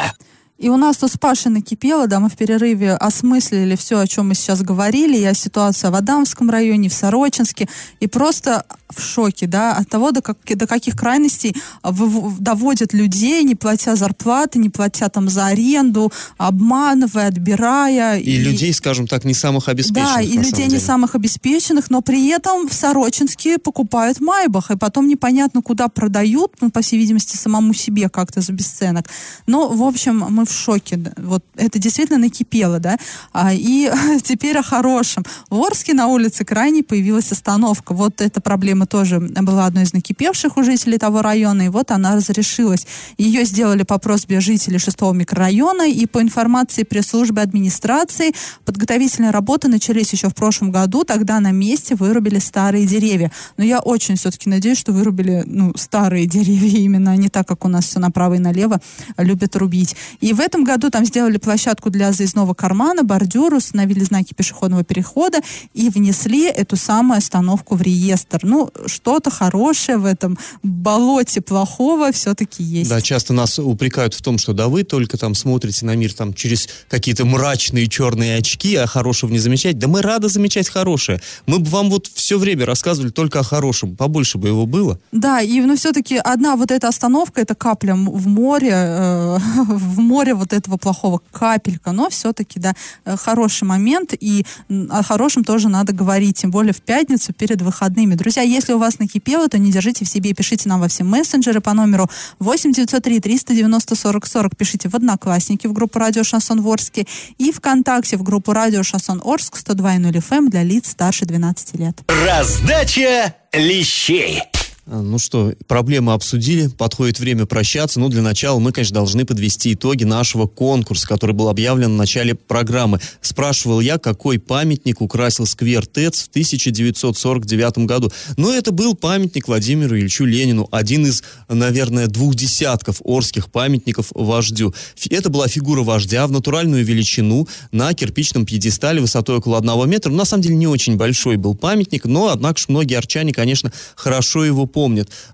И 0.58 0.70
у 0.70 0.78
нас 0.78 0.98
тут 0.98 1.12
с 1.12 1.17
Пашей 1.17 1.52
накипело, 1.52 2.08
да, 2.08 2.20
мы 2.20 2.30
в 2.30 2.36
перерыве 2.36 2.93
осмыслили 2.93 3.76
все, 3.76 4.00
о 4.00 4.08
чем 4.08 4.30
мы 4.30 4.34
сейчас 4.34 4.63
говорили, 4.63 5.17
и 5.17 5.26
о 5.26 5.36
ситуации 5.36 5.89
в 5.89 5.96
Адамском 5.96 6.50
районе, 6.50 6.89
в 6.89 6.93
Сорочинске, 6.93 7.70
и 8.00 8.08
просто 8.08 8.65
в 8.89 9.02
шоке, 9.02 9.47
да, 9.47 9.76
от 9.76 9.89
того, 9.89 10.12
до, 10.12 10.21
как, 10.21 10.38
до 10.45 10.67
каких 10.67 10.95
крайностей 10.95 11.56
доводят 11.84 12.93
людей, 12.93 13.43
не 13.43 13.56
платя 13.56 13.95
зарплаты, 13.95 14.60
не 14.60 14.69
платя 14.69 15.10
там 15.10 15.30
за 15.30 15.47
аренду, 15.47 16.12
обманывая, 16.38 17.28
отбирая. 17.28 18.17
И, 18.19 18.32
и 18.32 18.38
людей, 18.38 18.73
скажем 18.73 19.08
так, 19.08 19.26
не 19.26 19.34
самых 19.34 19.67
обеспеченных. 19.67 20.15
Да, 20.15 20.21
и 20.21 20.38
людей 20.38 20.67
не 20.67 20.80
самых 20.80 21.15
обеспеченных, 21.15 21.89
но 21.89 22.02
при 22.02 22.28
этом 22.30 22.67
в 22.67 22.73
Сорочинске 22.73 23.58
покупают 23.58 24.19
Майбах, 24.21 24.71
и 24.71 24.78
потом 24.78 25.08
непонятно, 25.08 25.62
куда 25.62 25.88
продают, 25.89 26.54
ну, 26.62 26.71
по 26.71 26.82
всей 26.82 26.97
видимости, 26.97 27.36
самому 27.36 27.73
себе 27.73 28.10
как-то 28.10 28.41
за 28.41 28.54
бесценок. 28.54 29.10
Но, 29.47 29.69
в 29.69 29.84
общем, 29.84 30.26
мы 30.30 30.45
в 30.45 30.52
шоке. 30.52 31.00
Вот 31.17 31.43
это 31.56 31.80
действительно 31.80 32.19
накипело, 32.19 32.80
да. 32.80 32.97
А, 33.34 33.54
и 33.54 33.91
теперь 34.23 34.58
о 34.58 34.63
хорошем. 34.63 35.26
В 35.50 35.62
Орске 35.62 35.93
на 35.93 36.08
улице 36.08 36.45
крайне 36.45 36.84
появилась 36.84 37.32
остановка. 37.32 37.93
Вот 37.93 38.21
эта 38.21 38.39
проблема 38.41 38.77
тоже 38.86 39.20
была 39.20 39.66
одной 39.66 39.84
из 39.84 39.94
накипевших 39.94 40.58
у 40.58 40.63
жителей 40.63 40.98
того 40.98 41.22
района, 41.22 41.63
и 41.63 41.70
вот 41.70 41.92
она 41.92 42.16
разрешилась. 42.16 42.86
Ее 43.18 43.46
сделали 43.46 43.84
по 43.84 43.98
просьбе 43.98 44.40
жителей 44.40 44.80
шестого 44.80 45.13
микрорайона, 45.13 45.90
и 45.90 46.06
по 46.06 46.22
информации 46.22 46.84
пресс-службы 46.84 47.42
администрации, 47.42 48.34
подготовительные 48.66 49.32
работы 49.32 49.68
начались 49.68 50.13
еще 50.13 50.30
в 50.30 50.36
прошлом 50.36 50.72
году, 50.72 51.04
тогда 51.04 51.40
на 51.40 51.52
месте 51.52 51.96
вырубили 51.96 52.40
старые 52.40 52.86
деревья. 52.86 53.32
Но 53.58 53.63
я 53.63 53.80
очень 53.80 54.16
все-таки 54.16 54.50
надеюсь, 54.50 54.78
что 54.78 54.92
вырубили 54.92 55.44
ну, 55.46 55.74
старые 55.76 56.26
деревья 56.26 56.78
именно, 56.80 57.12
а 57.12 57.16
не 57.16 57.30
так, 57.30 57.48
как 57.48 57.66
у 57.66 57.68
нас 57.68 57.86
все 57.86 58.00
направо 58.00 58.36
и 58.36 58.40
налево 58.40 58.82
любят 59.18 59.56
рубить. 59.56 59.96
И 60.20 60.34
в 60.34 60.40
этом 60.40 60.63
году 60.63 60.90
там 60.90 61.06
сделали 61.06 61.38
площадку 61.38 61.90
для 61.90 62.12
заездного 62.12 62.54
кармана, 62.54 63.04
бордюр, 63.04 63.54
установили 63.54 64.04
знаки 64.04 64.34
пешеходного 64.34 64.84
перехода 64.84 65.40
и 65.74 65.90
внесли 65.90 66.48
эту 66.48 66.76
самую 66.76 67.18
остановку 67.18 67.76
в 67.76 67.82
реестр. 67.82 68.40
Ну, 68.44 68.66
ну, 68.75 68.88
что-то 68.88 69.30
хорошее 69.30 69.97
в 69.97 70.06
этом 70.06 70.38
болоте 70.63 71.41
плохого 71.41 72.12
все-таки 72.12 72.63
есть. 72.63 72.89
Да, 72.89 73.01
часто 73.01 73.34
нас 73.34 73.60
упрекают 73.60 74.13
в 74.13 74.21
том, 74.21 74.38
что 74.38 74.53
да 74.53 74.67
вы 74.67 74.84
только 74.84 75.17
там 75.17 75.36
смотрите 75.36 75.86
на 75.86 75.95
мир 75.95 76.13
там 76.13 76.34
через 76.34 76.67
какие-то 76.89 77.25
мрачные 77.25 77.88
черные 77.88 78.38
очки, 78.38 78.75
а 78.75 78.88
хорошего 78.88 79.32
не 79.32 79.39
замечать. 79.39 79.77
Да 79.77 79.88
мы 79.88 80.01
рады 80.01 80.30
замечать 80.30 80.69
хорошее. 80.69 81.21
Мы 81.45 81.60
бы 81.60 81.69
вам 81.69 81.89
вот 81.89 82.08
все 82.08 82.38
время 82.38 82.65
рассказывали 82.65 83.10
только 83.10 83.39
о 83.39 83.43
хорошем. 83.43 83.95
Побольше 83.95 84.38
бы 84.38 84.47
его 84.47 84.65
было. 84.65 84.99
Да, 85.12 85.41
и 85.41 85.60
ну 85.62 85.75
все-таки 85.75 86.17
одна 86.17 86.56
вот 86.56 86.71
эта 86.71 86.88
остановка, 86.88 87.41
это 87.41 87.56
капля 87.56 87.95
в 87.95 88.27
море, 88.27 88.71
э, 88.73 89.38
в 89.67 89.99
море 89.99 90.34
вот 90.34 90.53
этого 90.53 90.77
плохого 90.77 91.21
капелька, 91.32 91.91
но 91.91 92.10
все-таки, 92.10 92.60
да, 92.60 92.73
э, 93.06 93.15
хороший 93.17 93.65
момент, 93.65 94.13
и 94.19 94.45
о 94.89 95.03
хорошем 95.03 95.43
тоже 95.43 95.69
надо 95.69 95.93
говорить, 95.93 96.38
тем 96.38 96.51
более 96.51 96.73
в 96.73 96.82
пятницу 96.82 97.34
перед 97.34 97.62
выходными. 97.62 98.15
Друзья, 98.15 98.41
если 98.58 98.74
у 98.74 98.80
вас 98.80 99.00
накипело, 99.00 99.48
то 99.48 99.58
не 99.58 99.72
держите 99.72 100.04
в 100.04 100.10
себе, 100.10 100.34
пишите 100.34 100.67
нам 100.67 100.82
во 100.82 100.88
все 100.88 101.04
мессенджеры 101.04 101.62
по 101.62 101.74
номеру 101.74 102.10
8 102.39 102.74
903 102.74 103.20
390 103.20 103.96
40 103.96 104.26
40, 104.26 104.58
пишите 104.58 104.89
в 104.89 104.96
Одноклассники 104.96 105.67
в 105.67 105.74
группу 105.74 106.00
Радио 106.00 106.24
Шансон 106.24 106.62
Ворске 106.62 107.06
и 107.38 107.52
ВКонтакте 107.52 108.17
в 108.17 108.24
группу 108.24 108.54
Радио 108.54 108.84
Шансон 108.84 109.22
Орск 109.24 109.58
102.0 109.58 110.12
FM 110.12 110.50
для 110.50 110.63
лиц 110.63 110.89
старше 110.89 111.26
12 111.26 111.76
лет. 111.76 112.02
Раздача 112.26 113.36
лещей. 113.54 114.41
А, 114.89 115.02
ну 115.02 115.19
что, 115.19 115.54
проблемы 115.67 116.13
обсудили, 116.13 116.67
подходит 116.67 117.19
время 117.19 117.45
прощаться. 117.45 118.00
Ну, 118.00 118.08
для 118.08 118.21
начала 118.21 118.58
мы, 118.60 118.71
конечно, 118.71 118.93
должны 118.93 119.26
подвести 119.26 119.73
итоги 119.73 120.06
нашего 120.06 120.47
конкурса, 120.47 121.06
который 121.06 121.34
был 121.34 121.50
объявлен 121.50 121.93
в 121.93 121.97
начале 121.97 122.36
программы. 122.36 123.02
Спрашивал 123.19 123.82
я, 123.82 123.97
какой 123.97 124.39
памятник 124.39 125.02
украсил 125.02 125.45
сквер 125.45 125.86
ТЭЦ 125.86 126.23
в 126.23 126.28
1949 126.30 127.80
году. 127.80 128.13
Ну, 128.38 128.54
это 128.54 128.71
был 128.71 128.95
памятник 128.95 129.50
Владимиру 129.50 129.97
Ильичу 129.97 130.23
Ленину, 130.23 130.69
один 130.71 131.06
из, 131.06 131.21
наверное, 131.50 132.08
двух 132.08 132.36
десятков 132.36 133.02
орских 133.04 133.52
памятников 133.52 134.08
вождю. 134.15 134.73
Это 135.10 135.30
была 135.30 135.50
фигура 135.50 135.84
вождя 135.84 136.26
в 136.28 136.32
натуральную 136.32 136.86
величину 136.86 137.45
на 137.73 137.93
кирпичном 137.93 138.45
пьедестале 138.45 139.02
высотой 139.02 139.39
около 139.39 139.58
одного 139.58 139.86
метра. 139.86 140.12
Ну, 140.12 140.17
на 140.17 140.26
самом 140.26 140.43
деле, 140.43 140.56
не 140.56 140.67
очень 140.67 140.95
большой 140.95 141.36
был 141.36 141.56
памятник, 141.56 142.06
но, 142.06 142.30
однако 142.30 142.58
же, 142.58 142.67
многие 142.69 142.95
арчане, 142.95 143.34
конечно, 143.34 143.73
хорошо 143.97 144.45
его 144.45 144.65
помнят. 144.65 144.77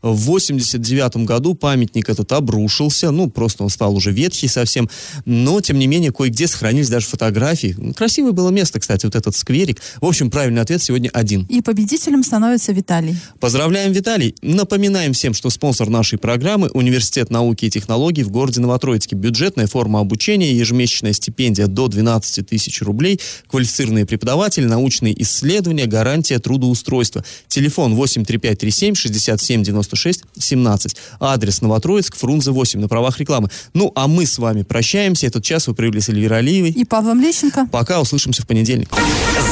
В 0.02 0.16
89 0.16 1.18
году 1.26 1.54
памятник 1.54 2.10
этот 2.10 2.32
обрушился, 2.32 3.12
ну, 3.12 3.30
просто 3.30 3.64
он 3.64 3.70
стал 3.70 3.96
уже 3.96 4.12
ветхий 4.12 4.48
совсем, 4.48 4.90
но, 5.26 5.60
тем 5.62 5.80
не 5.80 5.88
менее, 5.88 6.12
кое-где 6.12 6.48
сохранились 6.48 6.90
даже 6.90 7.08
фотографии. 7.08 7.76
Красивое 7.96 8.32
было 8.32 8.50
место, 8.50 8.80
кстати, 8.80 9.06
вот 9.06 9.16
этот 9.16 9.36
скверик. 9.36 9.82
В 10.02 10.06
общем, 10.06 10.32
правильный 10.32 10.62
ответ 10.62 10.82
сегодня 10.82 11.10
один. 11.10 11.46
И 11.50 11.62
победителем 11.62 12.24
становится 12.24 12.72
Виталий. 12.72 13.16
Поздравляем, 13.40 13.92
Виталий. 13.92 14.36
Напоминаем 14.42 15.14
всем, 15.14 15.34
что 15.34 15.50
спонсор 15.50 15.90
нашей 15.90 16.18
программы– 16.18 16.70
Университет 16.74 17.30
науки 17.30 17.66
и 17.66 17.70
технологий 17.70 18.24
в 18.24 18.32
городе 18.32 18.62
Новотроицке. 18.62 19.16
Бюджетная 19.16 19.68
форма 19.68 20.00
обучения, 20.00 20.54
ежемесячная 20.54 21.14
стипендия 21.14 21.68
до 21.68 21.88
12 21.88 22.48
тысяч 22.48 22.82
рублей, 22.82 23.20
квалифицированные 23.48 24.06
преподаватели, 24.06 24.66
научные 24.66 25.22
исследования, 25.22 25.86
гарантия 25.86 26.40
трудоустройства. 26.40 27.24
Телефон 27.48 27.96
83537 27.96 28.96
60 28.96 29.33
57 29.38 29.64
96 29.64 30.24
17. 30.40 30.96
Адрес 31.20 31.62
Новотроицк, 31.62 32.16
Фрунзе 32.16 32.52
8 32.52 32.80
на 32.80 32.88
правах 32.88 33.20
рекламы. 33.20 33.50
Ну, 33.74 33.92
а 33.96 34.08
мы 34.08 34.26
с 34.26 34.38
вами 34.38 34.64
прощаемся. 34.64 35.28
Этот 35.28 35.44
час 35.44 35.68
вы 35.68 35.74
провели 35.74 36.00
с 36.00 36.10
Эльвирой 36.10 36.40
Алиевой. 36.40 36.72
И 36.72 36.86
Павлом 36.86 37.22
Лещенко. 37.22 37.68
Пока, 37.72 38.02
услышимся 38.02 38.44
в 38.44 38.48
понедельник. 38.48 38.90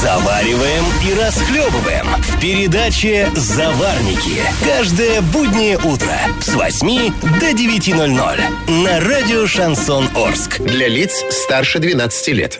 Завариваем 0.01 0.83
и 1.07 1.13
расхлебываем 1.19 2.07
в 2.21 2.39
передаче 2.39 3.29
«Заварники». 3.35 4.41
Каждое 4.63 5.21
буднее 5.21 5.77
утро 5.77 6.17
с 6.41 6.53
8 6.53 7.13
до 7.39 7.51
9.00 7.51 8.83
на 8.83 8.99
радио 8.99 9.47
«Шансон 9.47 10.07
Орск». 10.15 10.59
Для 10.59 10.87
лиц 10.87 11.23
старше 11.29 11.79
12 11.79 12.27
лет. 12.29 12.59